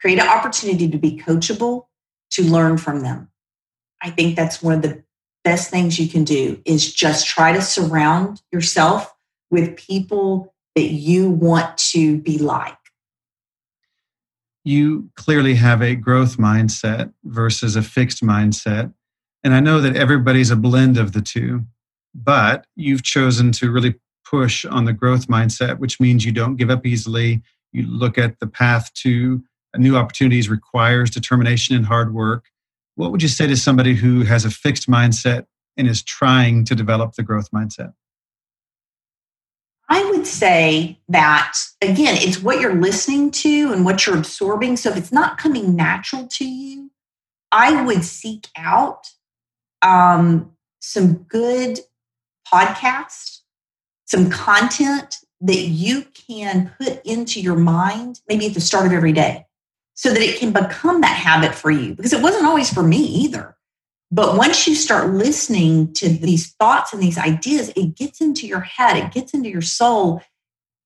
create 0.00 0.18
an 0.18 0.28
opportunity 0.28 0.88
to 0.88 0.98
be 0.98 1.16
coachable 1.16 1.86
to 2.30 2.42
learn 2.42 2.78
from 2.78 3.00
them. 3.00 3.28
I 4.02 4.10
think 4.10 4.36
that's 4.36 4.62
one 4.62 4.74
of 4.74 4.82
the 4.82 5.02
best 5.48 5.70
things 5.70 5.98
you 5.98 6.06
can 6.06 6.24
do 6.24 6.60
is 6.66 6.92
just 6.92 7.26
try 7.26 7.52
to 7.52 7.62
surround 7.62 8.42
yourself 8.52 9.14
with 9.50 9.78
people 9.78 10.52
that 10.76 10.88
you 10.88 11.30
want 11.30 11.78
to 11.78 12.18
be 12.18 12.36
like. 12.36 12.76
You 14.62 15.08
clearly 15.16 15.54
have 15.54 15.80
a 15.80 15.94
growth 15.94 16.36
mindset 16.36 17.14
versus 17.24 17.76
a 17.76 17.82
fixed 17.82 18.22
mindset. 18.22 18.92
And 19.42 19.54
I 19.54 19.60
know 19.60 19.80
that 19.80 19.96
everybody's 19.96 20.50
a 20.50 20.56
blend 20.56 20.98
of 20.98 21.12
the 21.12 21.22
two, 21.22 21.64
but 22.14 22.66
you've 22.76 23.02
chosen 23.02 23.50
to 23.52 23.70
really 23.70 23.94
push 24.26 24.66
on 24.66 24.84
the 24.84 24.92
growth 24.92 25.28
mindset, 25.28 25.78
which 25.78 25.98
means 25.98 26.26
you 26.26 26.32
don't 26.32 26.56
give 26.56 26.68
up 26.68 26.84
easily. 26.84 27.40
You 27.72 27.86
look 27.86 28.18
at 28.18 28.38
the 28.38 28.46
path 28.46 28.92
to 29.04 29.42
new 29.78 29.96
opportunities 29.96 30.50
requires 30.50 31.08
determination 31.08 31.74
and 31.74 31.86
hard 31.86 32.12
work. 32.12 32.44
What 32.98 33.12
would 33.12 33.22
you 33.22 33.28
say 33.28 33.46
to 33.46 33.56
somebody 33.56 33.94
who 33.94 34.24
has 34.24 34.44
a 34.44 34.50
fixed 34.50 34.90
mindset 34.90 35.46
and 35.76 35.86
is 35.86 36.02
trying 36.02 36.64
to 36.64 36.74
develop 36.74 37.14
the 37.14 37.22
growth 37.22 37.48
mindset? 37.52 37.92
I 39.88 40.04
would 40.10 40.26
say 40.26 40.98
that, 41.08 41.56
again, 41.80 42.16
it's 42.18 42.42
what 42.42 42.60
you're 42.60 42.74
listening 42.74 43.30
to 43.30 43.72
and 43.72 43.84
what 43.84 44.04
you're 44.04 44.18
absorbing. 44.18 44.76
So 44.76 44.90
if 44.90 44.96
it's 44.96 45.12
not 45.12 45.38
coming 45.38 45.76
natural 45.76 46.26
to 46.26 46.44
you, 46.44 46.90
I 47.52 47.84
would 47.84 48.02
seek 48.02 48.48
out 48.56 49.06
um, 49.80 50.50
some 50.80 51.18
good 51.18 51.78
podcasts, 52.52 53.42
some 54.06 54.28
content 54.28 55.18
that 55.40 55.60
you 55.60 56.04
can 56.26 56.72
put 56.80 57.00
into 57.06 57.40
your 57.40 57.56
mind 57.56 58.22
maybe 58.28 58.46
at 58.46 58.54
the 58.54 58.60
start 58.60 58.86
of 58.86 58.92
every 58.92 59.12
day 59.12 59.46
so 59.98 60.10
that 60.10 60.22
it 60.22 60.38
can 60.38 60.52
become 60.52 61.00
that 61.00 61.16
habit 61.16 61.52
for 61.52 61.72
you 61.72 61.92
because 61.92 62.12
it 62.12 62.22
wasn't 62.22 62.46
always 62.46 62.72
for 62.72 62.84
me 62.84 62.98
either. 62.98 63.56
But 64.12 64.36
once 64.36 64.68
you 64.68 64.76
start 64.76 65.12
listening 65.12 65.92
to 65.94 66.08
these 66.08 66.52
thoughts 66.52 66.92
and 66.92 67.02
these 67.02 67.18
ideas, 67.18 67.72
it 67.74 67.96
gets 67.96 68.20
into 68.20 68.46
your 68.46 68.60
head, 68.60 68.96
it 68.96 69.10
gets 69.10 69.34
into 69.34 69.50
your 69.50 69.60
soul, 69.60 70.22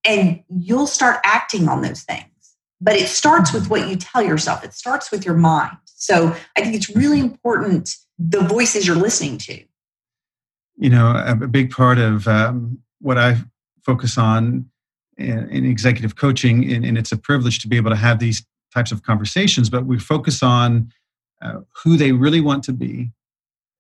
and 0.03 0.43
you'll 0.49 0.87
start 0.87 1.21
acting 1.25 1.69
on 1.69 1.83
those 1.83 2.05
things. 2.05 2.25
But 2.81 2.97
it 2.97 3.07
starts 3.07 3.53
with 3.53 3.69
what 3.69 3.87
you 3.87 3.97
tell 3.97 4.23
yourself, 4.23 4.65
it 4.65 4.73
starts 4.73 5.13
with 5.13 5.27
your 5.27 5.37
mind. 5.37 5.77
So 5.85 6.35
I 6.57 6.63
think 6.63 6.75
it's 6.75 6.97
really 6.97 7.21
important 7.21 7.95
the 8.19 8.41
voices 8.41 8.87
you're 8.87 8.97
listening 8.97 9.37
to. 9.39 9.63
You 10.79 10.89
know, 10.89 11.23
a 11.27 11.35
big 11.35 11.71
part 11.71 11.99
of 11.99 12.27
um, 12.27 12.79
what 13.03 13.19
I 13.19 13.37
focus 13.85 14.17
on 14.17 14.71
in, 15.19 15.51
in 15.51 15.67
executive 15.67 16.17
coaching, 16.17 16.73
and, 16.73 16.83
and, 16.83 16.97
it's 16.97 17.13
a 17.13 17.19
privilege 17.19 17.59
to 17.61 17.69
be 17.69 17.77
able 17.77 17.91
to 17.91 17.97
have 17.97 18.19
these 18.19 18.43
types 18.73 18.93
of 18.93 19.03
conversations, 19.03 19.71
but 19.71 19.87
we 19.87 19.99
focus 19.99 20.43
on 20.43 20.93
uh, 21.41 21.61
who 21.83 21.97
they 21.97 22.13
really 22.13 22.41
want 22.41 22.65
to 22.65 22.73
be. 22.73 23.11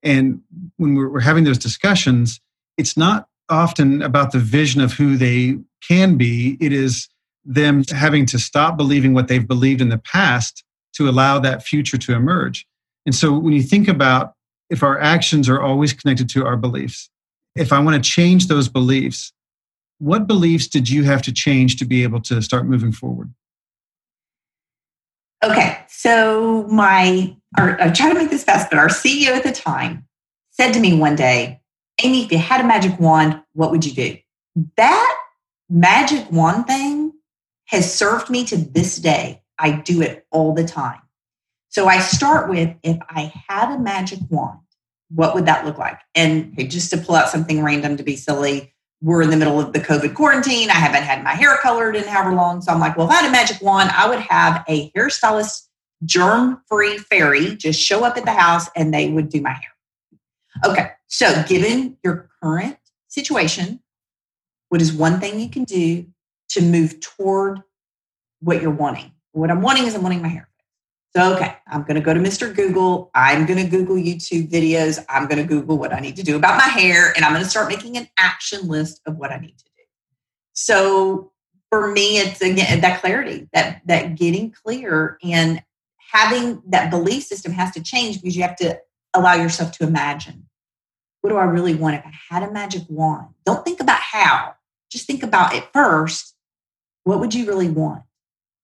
And 0.03 0.41
when 0.77 0.95
we're, 0.95 1.09
we're 1.09 1.21
having 1.21 1.45
those 1.45 1.59
discussions, 1.59 2.41
it's 2.77 2.97
not 2.97 3.29
often 3.49 4.03
about 4.03 4.33
the 4.33 4.39
vision 4.39 4.81
of 4.81 4.93
who 4.93 5.17
they 5.17 5.59
can 5.87 6.17
be, 6.17 6.57
it 6.61 6.73
is 6.73 7.09
them 7.45 7.85
having 7.91 8.25
to 8.27 8.39
stop 8.39 8.77
believing 8.77 9.15
what 9.15 9.29
they've 9.29 9.47
believed 9.47 9.81
in 9.81 9.89
the 9.89 9.99
past 9.99 10.65
to 10.95 11.09
allow 11.09 11.39
that 11.39 11.63
future 11.63 11.99
to 11.99 12.15
emerge. 12.15 12.67
And 13.05 13.15
so 13.15 13.37
when 13.37 13.53
you 13.53 13.63
think 13.63 13.89
about 13.89 14.35
if 14.71 14.83
our 14.83 14.99
actions 15.01 15.49
are 15.49 15.61
always 15.61 15.93
connected 15.93 16.29
to 16.31 16.47
our 16.47 16.57
beliefs, 16.57 17.11
if 17.55 17.73
I 17.73 17.81
want 17.81 18.03
to 18.03 18.11
change 18.11 18.47
those 18.47 18.69
beliefs, 18.69 19.33
what 19.99 20.27
beliefs 20.27 20.67
did 20.67 20.89
you 20.89 21.05
have 21.05 21.23
to 21.23 21.33
change 21.33 21.77
to 21.77 21.85
be 21.85 22.03
able 22.03 22.21
to 22.23 22.41
start 22.43 22.67
moving 22.67 22.93
forward? 22.93 23.33
Okay, 25.43 25.79
so 25.89 26.67
my, 26.69 27.37
or 27.59 27.81
I'm 27.81 27.93
trying 27.93 28.15
to 28.15 28.19
make 28.19 28.31
this 28.31 28.45
fast, 28.45 28.71
but 28.71 28.79
our 28.79 28.89
CEO 28.89 29.29
at 29.29 29.43
the 29.43 29.53
time 29.53 30.07
said 30.51 30.73
to 30.73 30.81
me 30.81 30.97
one 30.97 31.17
day, 31.17 31.61
Amy, 32.03 32.25
if 32.25 32.33
you 32.33 32.39
had 32.39 32.61
a 32.61 32.67
magic 32.67 32.99
wand, 33.01 33.43
what 33.53 33.71
would 33.71 33.85
you 33.85 33.93
do? 33.93 34.17
That 34.77 35.19
magic 35.69 36.31
wand 36.31 36.67
thing 36.67 37.13
has 37.67 37.93
served 37.93 38.31
me 38.31 38.45
to 38.47 38.57
this 38.57 38.97
day. 38.97 39.43
I 39.59 39.73
do 39.73 40.01
it 40.01 40.27
all 40.31 40.55
the 40.55 40.65
time. 40.65 41.01
So 41.69 41.87
I 41.87 41.99
start 41.99 42.49
with 42.49 42.77
if 42.83 42.99
I 43.09 43.33
had 43.49 43.75
a 43.75 43.79
magic 43.79 44.21
wand 44.29 44.61
what 45.15 45.35
would 45.35 45.47
that 45.47 45.65
look 45.65 45.79
like? 45.79 45.99
And 46.15 46.57
just 46.71 46.91
to 46.91 46.97
pull 46.97 47.15
out 47.15 47.29
something 47.29 47.63
random 47.63 47.97
to 47.97 48.03
be 48.03 48.17
silly, 48.17 48.72
we're 49.03 49.21
in 49.21 49.31
the 49.31 49.37
middle 49.37 49.61
of 49.61 49.73
the 49.73 49.81
COVID 49.81 50.15
quarantine. 50.15 50.71
I 50.71 50.75
haven't 50.75 51.03
had 51.03 51.25
my 51.25 51.33
hair 51.33 51.57
colored 51.57 51.97
in 51.97 52.05
however 52.05 52.33
long. 52.35 52.63
So 52.63 52.73
I'm 52.73 52.79
like, 52.79 52.97
well, 52.97 53.09
if 53.09 53.13
I 53.13 53.17
had 53.17 53.29
a 53.29 53.33
magic 53.33 53.61
wand, 53.61 53.91
I 53.91 54.09
would 54.09 54.21
have 54.21 54.65
a 54.69 54.91
hairstylist 54.93 55.67
germ 56.05 56.63
free 56.69 56.99
fairy 56.99 57.57
just 57.57 57.81
show 57.81 58.05
up 58.05 58.17
at 58.17 58.25
the 58.25 58.33
house 58.33 58.69
and 58.77 58.95
they 58.95 59.11
would 59.11 59.29
do 59.29 59.41
my 59.41 59.53
hair. 59.53 59.71
Okay. 60.65 60.91
So 61.09 61.43
given 61.49 61.99
your 62.05 62.31
current 62.43 62.79
situation, 63.09 63.81
what 64.69 64.81
is 64.81 64.93
one 64.93 65.21
thing 65.21 65.41
you 65.41 65.51
can 65.51 65.65
do 65.65 66.07
to 66.51 66.63
move 66.63 67.01
toward 67.01 67.61
what 68.41 68.63
you're 68.63 68.71
wanting? 68.71 69.13
What 69.33 69.51
I'm 69.51 69.63
wanting 69.63 69.87
is 69.87 69.95
I'm 69.95 70.03
wanting 70.03 70.23
my 70.23 70.29
hair. 70.29 70.49
So, 71.15 71.35
okay, 71.35 71.57
I'm 71.67 71.83
going 71.83 71.97
to 71.97 72.01
go 72.01 72.15
to 72.15 72.21
Mr. 72.21 72.55
Google. 72.55 73.11
I'm 73.15 73.45
going 73.45 73.63
to 73.63 73.69
Google 73.69 73.97
YouTube 73.97 74.51
videos. 74.51 75.05
I'm 75.11 75.27
going 75.29 75.43
to 75.43 75.47
Google 75.47 75.77
what 75.77 75.93
I 75.93 76.01
need 76.01 76.17
to 76.17 76.23
do 76.23 76.37
about 76.37 76.57
my 76.57 76.69
hair, 76.69 77.13
and 77.15 77.25
I'm 77.25 77.33
going 77.33 77.45
to 77.45 77.51
start 77.51 77.69
making 77.69 77.99
an 77.99 78.09
action 78.19 78.67
list 78.67 79.03
of 79.05 79.17
what 79.19 79.31
I 79.31 79.37
need 79.37 79.59
to 79.59 79.65
do. 79.65 79.83
So, 80.55 81.33
for 81.69 81.91
me, 81.91 82.19
it's 82.19 82.41
again 82.41 82.81
that 82.81 83.01
clarity, 83.01 83.49
that 83.53 83.83
that 83.87 84.15
getting 84.15 84.53
clear, 84.53 85.19
and 85.23 85.63
having 85.99 86.63
that 86.69 86.91
belief 86.91 87.25
system 87.25 87.53
has 87.53 87.73
to 87.73 87.83
change 87.83 88.21
because 88.21 88.35
you 88.35 88.43
have 88.43 88.57
to 88.57 88.79
allow 89.13 89.35
yourself 89.35 89.73
to 89.73 89.85
imagine. 89.85 90.49
What 91.21 91.31
do 91.31 91.37
I 91.37 91.45
really 91.45 91.75
want 91.75 91.97
if 91.97 92.07
I 92.07 92.13
had 92.31 92.43
a 92.43 92.51
magic 92.51 92.83
wand? 92.89 93.29
Don't 93.45 93.65
think 93.65 93.81
about 93.81 94.01
how. 94.01 94.55
Just 94.91 95.07
think 95.07 95.23
about 95.23 95.55
it 95.55 95.65
first. 95.73 96.35
What 97.05 97.21
would 97.21 97.35
you 97.35 97.47
really 97.47 97.69
want? 97.69 98.03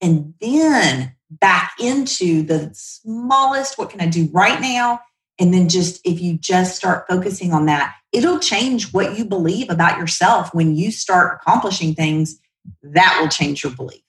And 0.01 0.35
then 0.41 1.15
back 1.31 1.73
into 1.81 2.43
the 2.43 2.71
smallest 2.73 3.79
what 3.79 3.91
can 3.91 4.01
I 4.01 4.07
do 4.07 4.29
right 4.33 4.61
now? 4.61 5.01
And 5.39 5.55
then 5.55 5.69
just 5.69 6.01
if 6.05 6.21
you 6.21 6.37
just 6.37 6.77
start 6.77 7.07
focusing 7.09 7.53
on 7.53 7.67
that, 7.67 7.95
it'll 8.13 8.41
change 8.41 8.93
what 8.93 9.17
you 9.17 9.25
believe 9.25 9.71
about 9.71 9.99
yourself 9.99 10.53
when 10.53 10.75
you 10.75 10.91
start 10.91 11.39
accomplishing 11.41 11.95
things. 11.95 12.41
That 12.83 13.19
will 13.21 13.29
change 13.29 13.63
your 13.63 13.73
belief. 13.73 14.03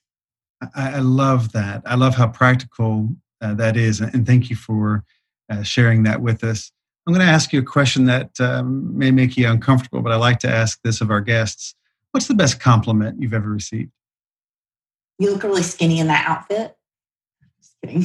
I, 0.74 0.98
love 0.98 1.52
that. 1.52 1.82
I 1.86 1.94
love 1.94 2.14
how 2.14 2.28
practical 2.28 3.08
uh, 3.40 3.54
that 3.54 3.76
is. 3.76 4.00
And 4.00 4.26
thank 4.26 4.50
you 4.50 4.56
for 4.56 5.04
uh, 5.48 5.62
sharing 5.62 6.02
that 6.02 6.20
with 6.20 6.44
us. 6.44 6.70
I'm 7.06 7.14
going 7.14 7.24
to 7.24 7.32
ask 7.32 7.52
you 7.52 7.60
a 7.60 7.64
question 7.64 8.04
that 8.06 8.38
um, 8.40 8.96
may 8.96 9.10
make 9.10 9.38
you 9.38 9.48
uncomfortable, 9.48 10.02
but 10.02 10.12
I 10.12 10.16
like 10.16 10.38
to 10.40 10.50
ask 10.50 10.78
this 10.82 11.00
of 11.00 11.10
our 11.10 11.22
guests. 11.22 11.74
What's 12.10 12.26
the 12.26 12.34
best 12.34 12.60
compliment 12.60 13.22
you've 13.22 13.32
ever 13.32 13.48
received? 13.48 13.90
You 15.18 15.32
look 15.32 15.42
really 15.42 15.62
skinny 15.62 15.98
in 15.98 16.08
that 16.08 16.26
outfit 16.28 16.76
kidding. 17.84 18.04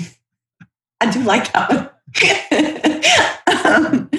I 1.02 1.12
do 1.12 1.22
like 1.24 1.52
that 1.54 1.96
um, 3.48 4.10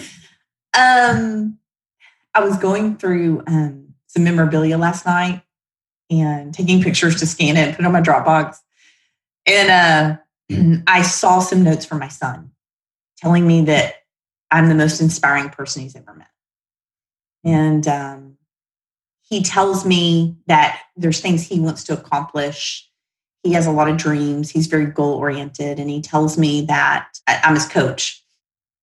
um, 0.77 1.59
I 2.35 2.40
was 2.40 2.59
going 2.59 2.97
through 2.97 3.42
um, 3.47 3.95
some 4.07 4.25
memorabilia 4.25 4.77
last 4.77 5.07
night 5.07 5.42
and 6.11 6.53
taking 6.53 6.83
pictures 6.83 7.19
to 7.21 7.27
scan 7.27 7.57
it 7.57 7.69
and 7.69 7.77
put 7.77 7.85
it 7.85 7.87
on 7.87 7.92
my 7.92 8.03
Dropbox. 8.03 8.59
And 9.47 10.21
uh, 10.51 10.83
I 10.87 11.03
saw 11.03 11.40
some 11.40 11.64
notes 11.64 11.87
from 11.87 11.99
my 11.99 12.09
son 12.09 12.51
telling 13.16 13.47
me 13.47 13.62
that 13.62 13.95
I'm 14.51 14.69
the 14.69 14.75
most 14.75 15.01
inspiring 15.01 15.49
person 15.49 15.83
he's 15.83 15.97
ever 15.97 16.14
met. 16.14 16.29
And 17.45 17.87
um, 17.88 18.37
he 19.23 19.42
tells 19.42 19.87
me 19.87 20.37
that 20.47 20.83
there's 20.97 21.21
things 21.21 21.42
he 21.42 21.61
wants 21.61 21.85
to 21.85 21.95
accomplish 21.95 22.88
he 23.46 23.52
has 23.52 23.66
a 23.66 23.72
lot 23.72 23.88
of 23.88 23.96
dreams. 23.96 24.50
He's 24.50 24.66
very 24.66 24.87
goal 24.87 25.14
oriented, 25.14 25.78
and 25.78 25.88
he 25.88 26.02
tells 26.02 26.37
me 26.37 26.62
that 26.66 27.09
I'm 27.26 27.54
his 27.54 27.66
coach. 27.66 28.22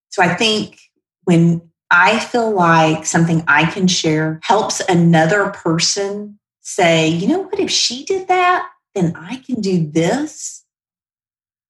So 0.09 0.23
I 0.23 0.35
think 0.35 0.79
when 1.25 1.61
I 1.89 2.19
feel 2.19 2.51
like 2.51 3.05
something 3.05 3.43
I 3.47 3.65
can 3.65 3.87
share 3.87 4.39
helps 4.43 4.79
another 4.79 5.49
person 5.49 6.39
say, 6.61 7.09
you 7.09 7.27
know 7.27 7.41
what, 7.41 7.59
if 7.59 7.69
she 7.69 8.05
did 8.05 8.27
that, 8.29 8.67
then 8.95 9.13
I 9.15 9.37
can 9.45 9.59
do 9.59 9.85
this. 9.85 10.63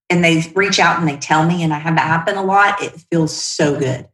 And 0.10 0.23
they 0.23 0.43
reach 0.56 0.79
out 0.79 0.99
and 0.99 1.08
they 1.08 1.17
tell 1.17 1.45
me, 1.45 1.63
and 1.63 1.73
I 1.73 1.79
have 1.79 1.95
that 1.95 2.06
happen 2.06 2.38
a 2.38 2.43
lot. 2.43 2.82
It 2.84 2.91
feels 3.12 3.36
so 3.36 3.79
good. 3.79 4.08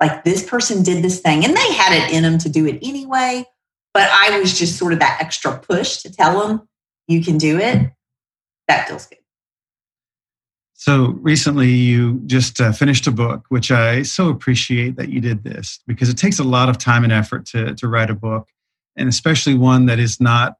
Like 0.00 0.24
this 0.24 0.42
person 0.48 0.82
did 0.82 1.04
this 1.04 1.20
thing, 1.20 1.44
and 1.44 1.56
they 1.56 1.72
had 1.74 1.92
it 1.92 2.12
in 2.14 2.22
them 2.22 2.38
to 2.38 2.48
do 2.48 2.66
it 2.66 2.78
anyway. 2.82 3.44
But 3.92 4.08
I 4.10 4.40
was 4.40 4.58
just 4.58 4.78
sort 4.78 4.94
of 4.94 5.00
that 5.00 5.18
extra 5.20 5.58
push 5.58 5.98
to 5.98 6.10
tell 6.10 6.46
them, 6.46 6.66
you 7.08 7.22
can 7.22 7.36
do 7.36 7.58
it 7.58 7.92
that 8.76 8.88
feels 8.88 9.06
good. 9.06 9.18
So 10.74 11.16
recently, 11.20 11.70
you 11.70 12.20
just 12.26 12.60
uh, 12.60 12.72
finished 12.72 13.06
a 13.06 13.12
book, 13.12 13.44
which 13.50 13.70
I 13.70 14.02
so 14.02 14.28
appreciate 14.28 14.96
that 14.96 15.10
you 15.10 15.20
did 15.20 15.44
this 15.44 15.78
because 15.86 16.08
it 16.08 16.18
takes 16.18 16.40
a 16.40 16.44
lot 16.44 16.68
of 16.68 16.76
time 16.76 17.04
and 17.04 17.12
effort 17.12 17.46
to, 17.46 17.74
to 17.76 17.86
write 17.86 18.10
a 18.10 18.14
book, 18.14 18.48
and 18.96 19.08
especially 19.08 19.54
one 19.54 19.86
that 19.86 20.00
is 20.00 20.20
not 20.20 20.56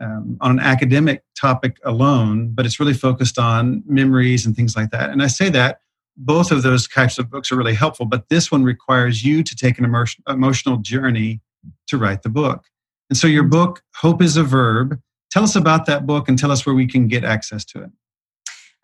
um, 0.00 0.38
on 0.40 0.52
an 0.52 0.60
academic 0.60 1.24
topic 1.36 1.78
alone, 1.84 2.50
but 2.54 2.66
it's 2.66 2.78
really 2.78 2.94
focused 2.94 3.36
on 3.36 3.82
memories 3.84 4.46
and 4.46 4.54
things 4.54 4.76
like 4.76 4.90
that. 4.90 5.10
And 5.10 5.24
I 5.24 5.26
say 5.26 5.48
that 5.50 5.80
both 6.16 6.52
of 6.52 6.62
those 6.62 6.86
types 6.86 7.18
of 7.18 7.28
books 7.28 7.50
are 7.50 7.56
really 7.56 7.74
helpful, 7.74 8.06
but 8.06 8.28
this 8.28 8.52
one 8.52 8.62
requires 8.62 9.24
you 9.24 9.42
to 9.42 9.56
take 9.56 9.76
an 9.78 9.84
emotion, 9.84 10.22
emotional 10.28 10.76
journey 10.76 11.40
to 11.88 11.98
write 11.98 12.22
the 12.22 12.28
book. 12.28 12.66
And 13.10 13.16
so 13.16 13.26
your 13.26 13.42
book, 13.42 13.82
Hope 13.96 14.22
is 14.22 14.36
a 14.36 14.44
Verb, 14.44 15.00
Tell 15.30 15.42
us 15.42 15.56
about 15.56 15.86
that 15.86 16.06
book 16.06 16.28
and 16.28 16.38
tell 16.38 16.50
us 16.50 16.64
where 16.64 16.74
we 16.74 16.86
can 16.86 17.08
get 17.08 17.24
access 17.24 17.64
to 17.66 17.82
it. 17.82 17.90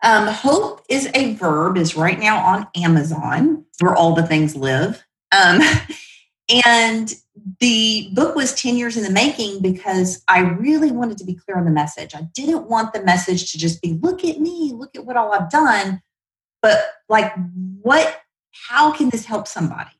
Um, 0.03 0.27
Hope 0.27 0.81
is 0.89 1.09
a 1.15 1.33
verb 1.35 1.77
is 1.77 1.95
right 1.95 2.19
now 2.19 2.37
on 2.37 2.67
Amazon, 2.75 3.65
where 3.79 3.95
all 3.95 4.13
the 4.13 4.25
things 4.25 4.55
live. 4.55 5.03
Um, 5.31 5.61
and 6.65 7.13
the 7.59 8.09
book 8.13 8.35
was 8.35 8.53
10 8.53 8.77
years 8.77 8.97
in 8.97 9.03
the 9.03 9.09
making 9.09 9.61
because 9.61 10.23
I 10.27 10.39
really 10.41 10.91
wanted 10.91 11.17
to 11.17 11.25
be 11.25 11.35
clear 11.35 11.57
on 11.57 11.65
the 11.65 11.71
message. 11.71 12.13
I 12.13 12.21
didn't 12.33 12.69
want 12.69 12.93
the 12.93 13.03
message 13.03 13.51
to 13.51 13.57
just 13.57 13.81
be, 13.81 13.93
look 14.01 14.23
at 14.23 14.39
me, 14.39 14.73
look 14.75 14.95
at 14.95 15.05
what 15.05 15.17
all 15.17 15.33
I've 15.33 15.49
done, 15.49 16.01
but 16.61 16.79
like, 17.09 17.33
what, 17.81 18.21
how 18.51 18.91
can 18.91 19.09
this 19.09 19.25
help 19.25 19.47
somebody? 19.47 19.91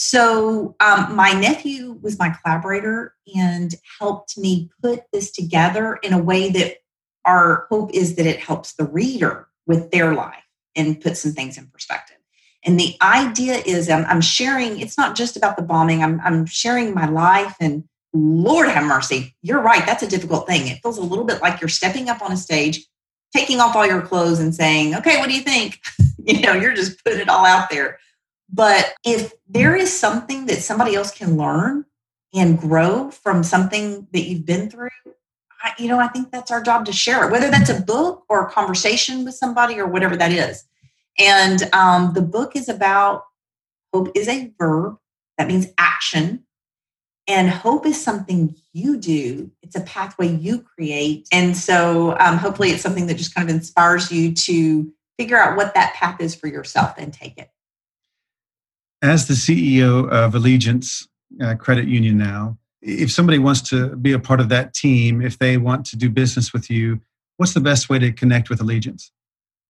So, 0.00 0.76
um, 0.78 1.16
my 1.16 1.32
nephew 1.32 1.98
was 2.00 2.20
my 2.20 2.30
collaborator 2.30 3.16
and 3.34 3.74
helped 3.98 4.38
me 4.38 4.70
put 4.80 5.00
this 5.12 5.32
together 5.32 5.98
in 6.04 6.12
a 6.12 6.22
way 6.22 6.50
that 6.50 6.76
our 7.24 7.66
hope 7.68 7.92
is 7.92 8.14
that 8.14 8.24
it 8.24 8.38
helps 8.38 8.74
the 8.74 8.84
reader 8.84 9.48
with 9.66 9.90
their 9.90 10.14
life 10.14 10.44
and 10.76 11.00
put 11.00 11.16
some 11.16 11.32
things 11.32 11.58
in 11.58 11.66
perspective. 11.66 12.16
And 12.64 12.78
the 12.78 12.94
idea 13.02 13.60
is 13.66 13.90
I'm, 13.90 14.04
I'm 14.04 14.20
sharing, 14.20 14.78
it's 14.78 14.96
not 14.96 15.16
just 15.16 15.36
about 15.36 15.56
the 15.56 15.64
bombing, 15.64 16.04
I'm, 16.04 16.20
I'm 16.20 16.46
sharing 16.46 16.94
my 16.94 17.08
life 17.08 17.56
and 17.58 17.82
Lord 18.12 18.68
have 18.68 18.84
mercy. 18.84 19.34
You're 19.42 19.62
right. 19.62 19.84
That's 19.84 20.04
a 20.04 20.08
difficult 20.08 20.46
thing. 20.46 20.68
It 20.68 20.78
feels 20.80 20.98
a 20.98 21.02
little 21.02 21.24
bit 21.24 21.42
like 21.42 21.60
you're 21.60 21.66
stepping 21.66 22.08
up 22.08 22.22
on 22.22 22.30
a 22.30 22.36
stage, 22.36 22.86
taking 23.34 23.58
off 23.58 23.74
all 23.74 23.84
your 23.84 24.02
clothes 24.02 24.38
and 24.38 24.54
saying, 24.54 24.94
okay, 24.94 25.18
what 25.18 25.28
do 25.28 25.34
you 25.34 25.42
think? 25.42 25.80
you 26.22 26.40
know, 26.40 26.52
you're 26.52 26.74
just 26.74 27.02
putting 27.02 27.18
it 27.18 27.28
all 27.28 27.44
out 27.44 27.68
there. 27.68 27.98
But 28.52 28.94
if 29.04 29.32
there 29.48 29.76
is 29.76 29.96
something 29.96 30.46
that 30.46 30.62
somebody 30.62 30.94
else 30.94 31.10
can 31.10 31.36
learn 31.36 31.84
and 32.34 32.58
grow 32.58 33.10
from 33.10 33.42
something 33.42 34.06
that 34.12 34.22
you've 34.22 34.46
been 34.46 34.70
through, 34.70 34.88
I, 35.62 35.72
you 35.78 35.88
know, 35.88 35.98
I 35.98 36.08
think 36.08 36.30
that's 36.30 36.50
our 36.50 36.62
job 36.62 36.86
to 36.86 36.92
share 36.92 37.26
it, 37.26 37.32
whether 37.32 37.50
that's 37.50 37.70
a 37.70 37.80
book 37.80 38.24
or 38.28 38.46
a 38.46 38.50
conversation 38.50 39.24
with 39.24 39.34
somebody 39.34 39.78
or 39.78 39.86
whatever 39.86 40.16
that 40.16 40.32
is. 40.32 40.64
And 41.18 41.62
um, 41.74 42.12
the 42.14 42.22
book 42.22 42.54
is 42.54 42.68
about 42.68 43.24
hope 43.92 44.10
is 44.14 44.28
a 44.28 44.52
verb 44.58 44.98
that 45.36 45.48
means 45.48 45.66
action. 45.76 46.44
And 47.26 47.50
hope 47.50 47.84
is 47.84 48.02
something 48.02 48.54
you 48.72 48.96
do, 48.96 49.50
it's 49.62 49.76
a 49.76 49.82
pathway 49.82 50.28
you 50.28 50.60
create. 50.60 51.28
And 51.30 51.54
so 51.54 52.16
um, 52.18 52.38
hopefully 52.38 52.70
it's 52.70 52.82
something 52.82 53.06
that 53.08 53.18
just 53.18 53.34
kind 53.34 53.48
of 53.48 53.54
inspires 53.54 54.10
you 54.10 54.32
to 54.32 54.90
figure 55.18 55.36
out 55.36 55.56
what 55.56 55.74
that 55.74 55.92
path 55.94 56.20
is 56.20 56.34
for 56.34 56.46
yourself 56.46 56.94
and 56.96 57.12
take 57.12 57.36
it 57.36 57.50
as 59.02 59.28
the 59.28 59.34
CEO 59.34 60.08
of 60.08 60.34
Allegiance 60.34 61.08
uh, 61.42 61.54
Credit 61.54 61.86
Union 61.86 62.18
now, 62.18 62.58
if 62.82 63.10
somebody 63.10 63.38
wants 63.38 63.60
to 63.70 63.96
be 63.96 64.12
a 64.12 64.18
part 64.18 64.40
of 64.40 64.48
that 64.48 64.74
team, 64.74 65.20
if 65.20 65.38
they 65.38 65.56
want 65.56 65.86
to 65.86 65.96
do 65.96 66.10
business 66.10 66.52
with 66.52 66.70
you, 66.70 67.00
what's 67.36 67.54
the 67.54 67.60
best 67.60 67.88
way 67.88 67.98
to 67.98 68.12
connect 68.12 68.50
with 68.50 68.60
Allegiance? 68.60 69.10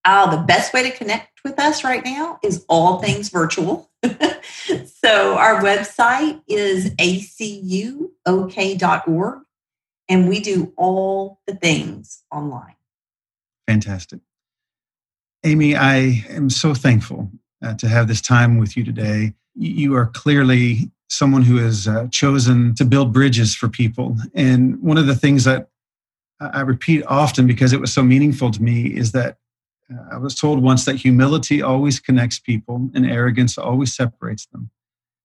Oh, 0.05 0.31
the 0.31 0.43
best 0.43 0.72
way 0.72 0.83
to 0.89 0.97
connect 0.97 1.41
with 1.45 1.59
us 1.59 1.85
right 1.85 2.05
now 2.05 2.39
is 2.43 2.64
all 2.68 3.01
things 3.01 3.29
virtual. 3.29 3.91
so 4.05 5.37
our 5.37 5.62
website 5.62 6.41
is 6.47 6.91
acuok.org 6.95 8.12
and 10.09 10.29
we 10.29 10.41
do 10.41 10.72
all 10.76 11.41
the 11.47 11.55
things 11.55 12.22
online. 12.31 12.76
Fantastic. 13.66 14.20
Amy, 15.45 15.76
I 15.76 16.24
am 16.31 16.49
so 16.49 16.74
thankful 16.74 17.31
uh, 17.63 17.75
to 17.75 17.89
have 17.89 18.09
this 18.09 18.21
time 18.21 18.59
with 18.59 18.77
you 18.77 18.85
today. 18.85 19.35
You 19.55 19.95
are 19.97 20.07
clearly 20.07 20.91
someone 21.09 21.43
who 21.43 21.57
has 21.57 21.87
uh, 21.89 22.09
chosen 22.11 22.75
to 22.75 22.85
build 22.85 23.13
bridges 23.13 23.55
for 23.55 23.69
people. 23.69 24.17
And 24.35 24.81
one 24.83 24.99
of 24.99 25.07
the 25.07 25.17
things 25.17 25.45
that 25.45 25.69
I 26.41 26.61
repeat 26.61 27.05
often 27.07 27.47
because 27.47 27.73
it 27.73 27.81
was 27.81 27.93
so 27.93 28.03
meaningful 28.03 28.51
to 28.51 28.63
me 28.63 28.97
is 28.97 29.13
that 29.13 29.39
Uh, 29.91 30.17
I 30.17 30.19
was 30.19 30.35
told 30.35 30.63
once 30.63 30.85
that 30.85 31.01
humility 31.01 31.63
always 31.63 31.99
connects 32.01 32.39
people 32.39 32.91
and 32.95 33.07
arrogance 33.07 33.61
always 33.61 33.95
separates 33.95 34.47
them. 34.53 34.69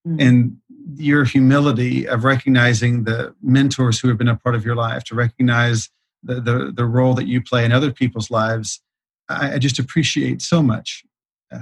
Mm-hmm. 0.06 0.20
And 0.26 0.56
your 0.96 1.24
humility 1.26 2.08
of 2.08 2.24
recognizing 2.24 3.04
the 3.04 3.34
mentors 3.42 4.00
who 4.00 4.08
have 4.08 4.16
been 4.16 4.34
a 4.34 4.40
part 4.42 4.54
of 4.56 4.64
your 4.64 4.76
life, 4.88 5.02
to 5.04 5.14
recognize 5.14 5.90
the, 6.26 6.40
the, 6.40 6.72
the 6.74 6.86
role 6.86 7.14
that 7.14 7.26
you 7.26 7.42
play 7.42 7.64
in 7.64 7.72
other 7.72 7.92
people's 7.92 8.30
lives, 8.30 8.80
I, 9.28 9.54
I 9.54 9.58
just 9.58 9.78
appreciate 9.78 10.40
so 10.40 10.62
much 10.62 11.04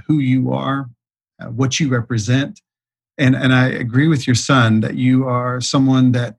who 0.06 0.18
you 0.18 0.52
are, 0.52 0.88
uh, 1.40 1.46
what 1.46 1.80
you 1.80 1.88
represent. 1.88 2.60
And, 3.18 3.34
and 3.34 3.54
I 3.54 3.68
agree 3.68 4.08
with 4.08 4.26
your 4.26 4.34
son 4.34 4.80
that 4.80 4.94
you 4.96 5.26
are 5.28 5.60
someone 5.60 6.12
that 6.12 6.36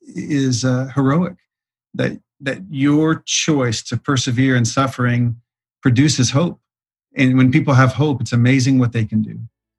is 0.00 0.64
uh, 0.64 0.90
heroic, 0.94 1.36
that, 1.94 2.20
that 2.40 2.58
your 2.70 3.22
choice 3.26 3.82
to 3.84 3.96
persevere 3.96 4.56
in 4.56 4.64
suffering 4.64 5.40
produces 5.82 6.30
hope. 6.30 6.60
And 7.14 7.36
when 7.36 7.52
people 7.52 7.74
have 7.74 7.92
hope, 7.92 8.20
it's 8.20 8.32
amazing 8.32 8.78
what 8.78 8.92
they 8.92 9.04
can 9.04 9.22
do. 9.22 9.38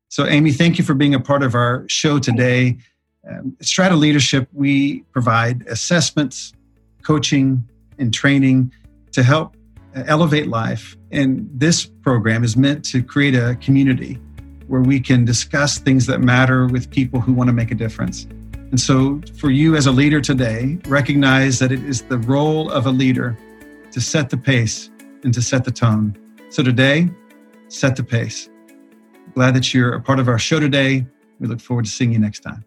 So, 0.10 0.28
Amy, 0.28 0.52
thank 0.52 0.78
you 0.78 0.84
for 0.84 0.94
being 0.94 1.16
a 1.16 1.20
part 1.20 1.42
of 1.42 1.56
our 1.56 1.86
show 1.88 2.20
today. 2.20 2.78
Um, 3.28 3.58
Strata 3.62 3.96
Leadership, 3.96 4.48
we 4.54 5.00
provide 5.12 5.66
assessments, 5.68 6.54
coaching, 7.02 7.68
and 7.98 8.14
training 8.14 8.72
to 9.14 9.24
help 9.24 9.56
uh, 9.56 9.63
elevate 9.96 10.48
life. 10.48 10.98
And 11.12 11.50
this 11.54 11.86
program 11.86 12.44
is 12.44 12.58
meant 12.58 12.84
to 12.86 13.04
create 13.04 13.36
a 13.36 13.56
community 13.62 14.20
where 14.68 14.82
we 14.82 15.00
can 15.00 15.26
discuss 15.26 15.78
things 15.78 16.06
that 16.08 16.20
matter 16.20 16.68
with 16.68 16.90
people 16.90 17.20
who 17.20 17.34
want 17.34 17.48
to 17.48 17.54
make 17.54 17.72
a 17.72 17.76
difference. 17.76 18.26
And 18.72 18.80
so, 18.80 19.22
for 19.38 19.52
you 19.52 19.76
as 19.76 19.86
a 19.86 19.92
leader 19.92 20.20
today, 20.20 20.80
recognize 20.88 21.60
that 21.60 21.72
it 21.72 21.84
is 21.84 22.02
the 22.04 22.18
role 22.18 22.72
of 22.72 22.88
a 22.88 22.92
leader 22.92 23.38
to 23.92 24.02
set 24.02 24.32
the 24.32 24.38
pace 24.38 24.90
and 25.24 25.32
to 25.34 25.44
set 25.44 25.64
the 25.64 25.72
tone. 25.72 26.18
So, 26.50 26.64
today, 26.64 27.10
set 27.68 27.96
the 27.96 28.04
pace. 28.04 28.50
Glad 29.36 29.54
that 29.56 29.74
you're 29.74 29.94
a 29.94 30.02
part 30.02 30.20
of 30.20 30.28
our 30.28 30.40
show 30.40 30.60
today. 30.60 31.06
We 31.40 31.48
look 31.48 31.62
forward 31.62 31.86
to 31.86 31.92
seeing 31.92 32.12
you 32.12 32.20
next 32.20 32.40
time. 32.40 32.66